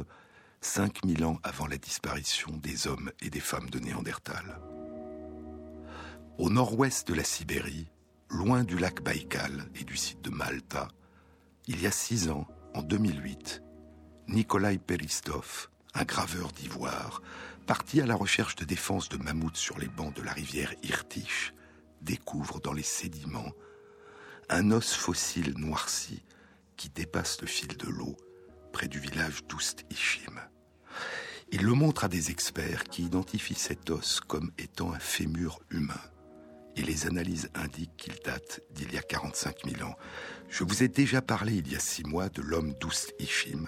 [0.61, 4.59] 5000 ans avant la disparition des hommes et des femmes de Néandertal.
[6.37, 7.87] Au nord-ouest de la Sibérie,
[8.29, 10.87] loin du lac Baïkal et du site de Malta,
[11.67, 13.63] il y a six ans, en 2008,
[14.27, 17.23] Nikolai Peristov, un graveur d'ivoire,
[17.65, 21.53] parti à la recherche de défense de mammouths sur les bancs de la rivière Irtych,
[22.01, 23.51] découvre dans les sédiments
[24.49, 26.23] un os fossile noirci
[26.77, 28.15] qui dépasse le fil de l'eau
[28.71, 30.39] près du village d'Oust-Ishim.
[31.51, 35.99] Il le montre à des experts qui identifient cet os comme étant un fémur humain.
[36.77, 39.95] Et les analyses indiquent qu'il date d'il y a 45 000 ans.
[40.49, 43.67] Je vous ai déjà parlé il y a six mois de l'homme d'Oust-Ishim,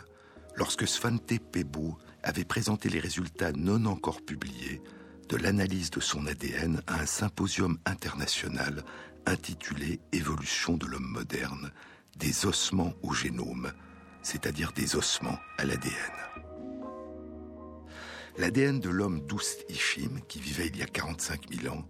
[0.55, 4.81] lorsque Svante Pebo avait présenté les résultats non encore publiés
[5.27, 8.83] de l'analyse de son ADN à un symposium international
[9.25, 11.71] intitulé Évolution de l'homme moderne,
[12.17, 13.71] des ossements au génome,
[14.23, 15.93] c'est-à-dire des ossements à l'ADN.
[18.37, 21.85] L'ADN de l'homme d'Oust Ishim, qui vivait il y a 45 000 ans,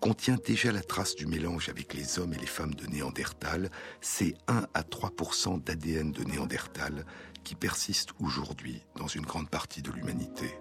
[0.00, 3.70] contient déjà la trace du mélange avec les hommes et les femmes de Néandertal.
[4.00, 7.06] C'est 1 à 3% d'ADN de Néandertal
[7.44, 10.58] qui persiste aujourd'hui dans une grande partie de l'humanité.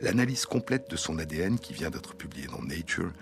[0.00, 3.12] L'analyse complète de son ADN, qui vient d'être publiée dans Nature,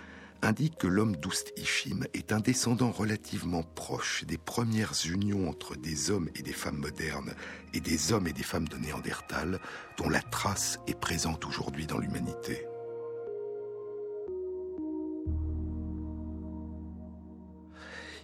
[0.45, 6.11] indique que l'homme d'Oust Ishim est un descendant relativement proche des premières unions entre des
[6.11, 7.33] hommes et des femmes modernes
[7.73, 9.59] et des hommes et des femmes de Néandertal,
[9.97, 12.65] dont la trace est présente aujourd'hui dans l'humanité.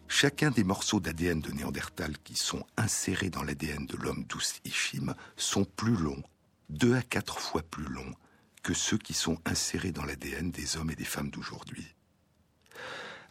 [0.07, 5.15] Chacun des morceaux d'ADN de Néandertal qui sont insérés dans l'ADN de l'homme d'Oust Ishim
[5.38, 6.24] sont plus longs,
[6.69, 8.13] deux à quatre fois plus longs
[8.61, 11.95] que ceux qui sont insérés dans l'ADN des hommes et des femmes d'aujourd'hui.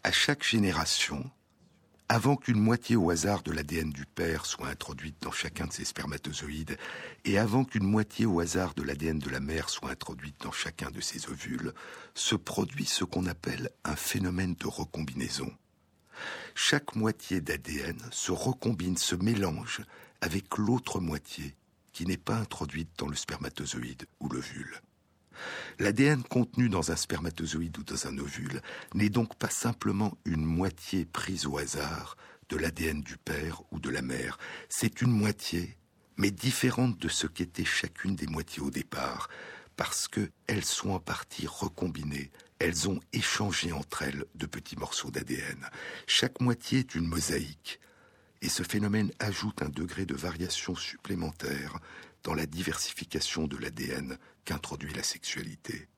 [0.03, 1.31] À chaque génération,
[2.09, 5.85] avant qu'une moitié au hasard de l'ADN du père soit introduite dans chacun de ses
[5.85, 6.77] spermatozoïdes,
[7.25, 10.91] et avant qu'une moitié au hasard de l'ADN de la mère soit introduite dans chacun
[10.91, 11.73] de ses ovules,
[12.15, 15.53] se produit ce qu'on appelle un phénomène de recombinaison.
[16.57, 19.83] Chaque moitié d'ADN se recombine, se mélange
[20.21, 21.55] avec l'autre moitié
[21.93, 24.81] qui n'est pas introduite dans le spermatozoïde ou l'ovule.
[25.79, 28.61] L'ADN contenu dans un spermatozoïde ou dans un ovule
[28.95, 32.17] n'est donc pas simplement une moitié prise au hasard
[32.51, 34.37] de l'ADN du père ou de la mère,
[34.69, 35.79] c'est une moitié,
[36.17, 39.29] mais différente de ce qu'était chacune des moitiés au départ,
[39.77, 45.71] parce qu'elles sont en partie recombinées, elles ont échangé entre elles de petits morceaux d'ADN.
[46.07, 47.81] Chaque moitié est une mosaïque,
[48.43, 51.79] et ce phénomène ajoute un degré de variation supplémentaire
[52.23, 55.89] dans la diversification de l'ADN qu'introduit la sexualité.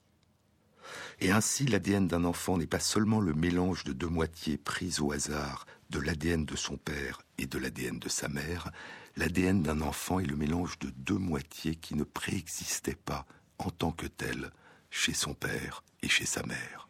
[1.21, 5.13] Et ainsi, l'ADN d'un enfant n'est pas seulement le mélange de deux moitiés prises au
[5.13, 8.73] hasard de l'ADN de son père et de l'ADN de sa mère,
[9.17, 13.27] l'ADN d'un enfant est le mélange de deux moitiés qui ne préexistaient pas
[13.59, 14.51] en tant que telles
[14.91, 16.89] chez son père et chez sa mère.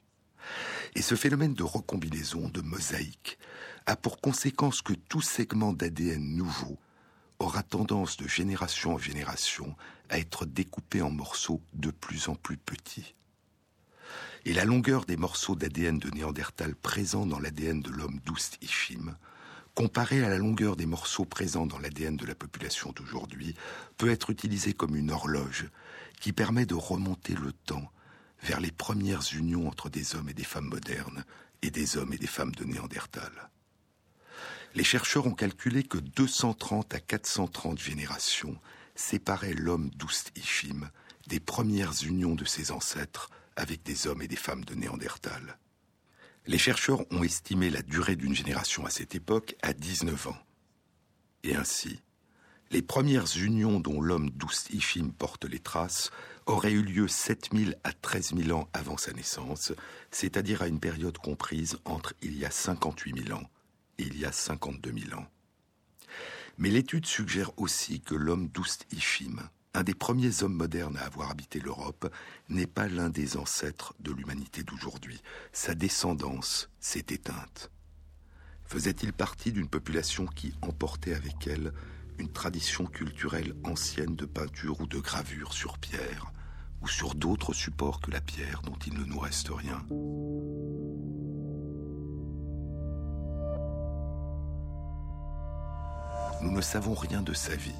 [0.95, 3.39] Et ce phénomène de recombinaison, de mosaïque,
[3.87, 6.79] a pour conséquence que tout segment d'ADN nouveau
[7.43, 9.77] aura tendance de génération en génération
[10.09, 13.15] à être découpé en morceaux de plus en plus petits.
[14.45, 19.17] Et la longueur des morceaux d'ADN de Néandertal présents dans l'ADN de l'homme d'Oust Ishim,
[19.75, 23.55] comparée à la longueur des morceaux présents dans l'ADN de la population d'aujourd'hui,
[23.97, 25.69] peut être utilisée comme une horloge
[26.21, 27.91] qui permet de remonter le temps
[28.43, 31.25] vers les premières unions entre des hommes et des femmes modernes
[31.63, 33.52] et des hommes et des femmes de Néandertal.
[34.75, 38.57] Les chercheurs ont calculé que 230 à 430 générations
[38.95, 40.91] séparaient l'homme d'Oust Ishim
[41.27, 45.59] des premières unions de ses ancêtres avec des hommes et des femmes de Néandertal.
[46.47, 50.39] Les chercheurs ont estimé la durée d'une génération à cette époque à 19 ans.
[51.45, 52.01] Et ainsi,
[52.71, 56.11] les premières unions dont l'homme d'Oust Ishim porte les traces
[56.47, 59.73] auraient eu lieu 7000 à 13 000 ans avant sa naissance,
[60.11, 63.51] c'est-à-dire à une période comprise entre il y a 58 000 ans
[64.03, 65.27] il y a 52 000 ans.
[66.59, 69.41] Mais l'étude suggère aussi que l'homme d'Oust Ishim,
[69.75, 72.13] un des premiers hommes modernes à avoir habité l'Europe,
[72.49, 75.23] n'est pas l'un des ancêtres de l'humanité d'aujourd'hui.
[75.53, 77.71] Sa descendance s'est éteinte.
[78.67, 81.73] Faisait-il partie d'une population qui emportait avec elle
[82.19, 86.33] une tradition culturelle ancienne de peinture ou de gravure sur pierre,
[86.83, 89.85] ou sur d'autres supports que la pierre dont il ne nous reste rien?
[96.43, 97.71] Nous ne savons rien de sa vie,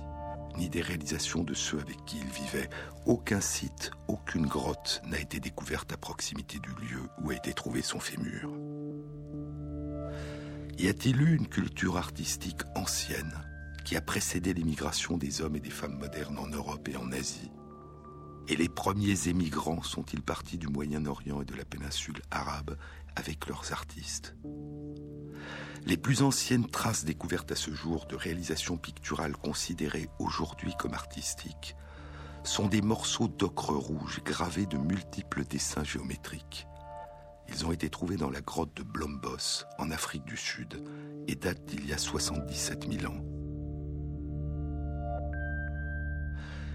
[0.57, 2.71] ni des réalisations de ceux avec qui il vivait.
[3.07, 7.83] Aucun site, aucune grotte n'a été découverte à proximité du lieu où a été trouvé
[7.83, 8.51] son fémur.
[10.79, 13.35] Y a-t-il eu une culture artistique ancienne
[13.85, 17.51] qui a précédé l'émigration des hommes et des femmes modernes en Europe et en Asie?
[18.49, 22.77] Et les premiers émigrants sont-ils partis du Moyen-Orient et de la péninsule arabe
[23.17, 24.37] avec leurs artistes?
[25.85, 31.77] Les plus anciennes traces découvertes à ce jour de réalisations picturales considérées aujourd'hui comme artistiques
[32.45, 36.67] sont des morceaux d'ocre rouge gravés de multiples dessins géométriques.
[37.49, 40.83] Ils ont été trouvés dans la grotte de Blombos, en Afrique du Sud,
[41.29, 43.25] et datent d'il y a 77 000 ans.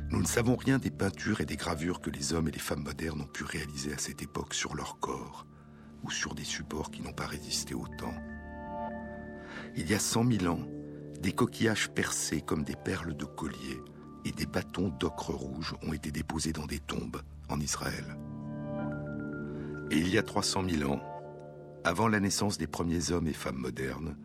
[0.10, 2.84] Nous ne savons rien des peintures et des gravures que les hommes et les femmes
[2.84, 5.46] modernes ont pu réaliser à cette époque sur leur corps,
[6.04, 8.16] ou sur des supports qui n'ont pas résisté au temps.
[9.78, 10.68] Il y a cent mille ans,
[11.22, 13.80] des coquillages percés comme des perles de collier
[14.26, 18.18] et des bâtons d'ocre rouge ont été déposés dans des tombes en Israël.
[19.92, 21.02] Et il y a 300 000 ans,
[21.84, 24.18] avant la naissance des premiers hommes et femmes modernes,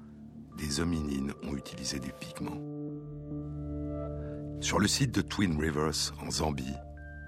[0.56, 2.60] des hominines ont utilisé des pigments.
[4.60, 6.74] Sur le site de Twin Rivers, en Zambie,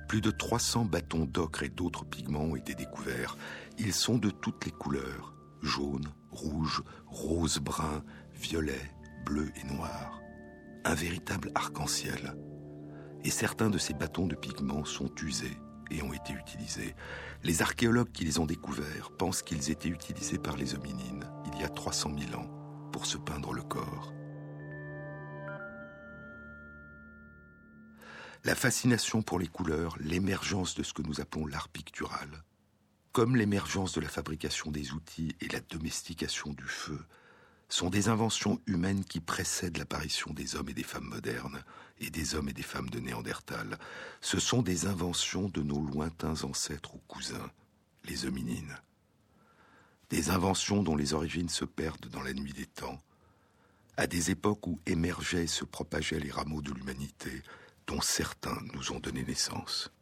[0.08, 3.36] plus de 300 bâtons d'ocre et d'autres pigments ont été découverts.
[3.78, 8.04] Ils sont de toutes les couleurs, jaune, rouge, rose, brun,
[8.34, 8.90] violet,
[9.24, 10.20] bleu et noir.
[10.84, 12.36] Un véritable arc-en-ciel.
[13.24, 15.56] Et certains de ces bâtons de pigments sont usés
[15.90, 16.94] et ont été utilisés.
[17.42, 21.64] Les archéologues qui les ont découverts pensent qu'ils étaient utilisés par les hominines il y
[21.64, 22.48] a 300 000 ans
[22.92, 24.12] pour se peindre le corps.
[28.44, 32.28] La fascination pour les couleurs, l'émergence de ce que nous appelons l'art pictural,
[33.14, 36.98] comme l'émergence de la fabrication des outils et la domestication du feu,
[37.68, 41.62] sont des inventions humaines qui précèdent l'apparition des hommes et des femmes modernes
[42.00, 43.78] et des hommes et des femmes de Néandertal.
[44.20, 47.52] Ce sont des inventions de nos lointains ancêtres ou cousins,
[48.04, 48.76] les hominines.
[50.10, 52.98] Des inventions dont les origines se perdent dans la nuit des temps,
[53.96, 57.44] à des époques où émergeaient et se propageaient les rameaux de l'humanité
[57.86, 59.92] dont certains nous ont donné naissance.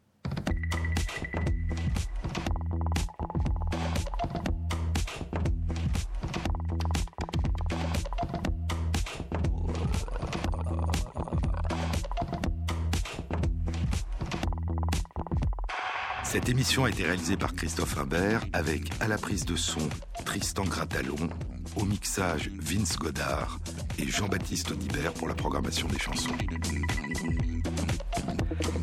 [16.33, 19.87] Cette émission a été réalisée par Christophe Imbert avec à la prise de son
[20.25, 21.29] Tristan Gratalon,
[21.75, 23.59] au mixage Vince Godard
[23.99, 26.35] et Jean-Baptiste Audibert pour la programmation des chansons.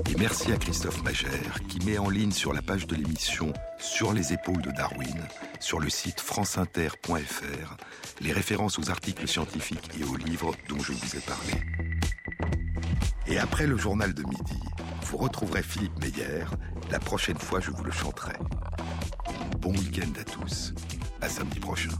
[0.09, 4.13] Et merci à Christophe Magère qui met en ligne sur la page de l'émission Sur
[4.13, 5.21] les épaules de Darwin,
[5.59, 7.77] sur le site franceinter.fr,
[8.21, 11.55] les références aux articles scientifiques et aux livres dont je vous ai parlé.
[13.27, 14.61] Et après le journal de midi,
[15.11, 16.45] vous retrouverez Philippe Meyer.
[16.93, 18.35] La prochaine fois, je vous le chanterai.
[19.59, 20.73] Bon week-end à tous.
[21.21, 21.91] À samedi prochain.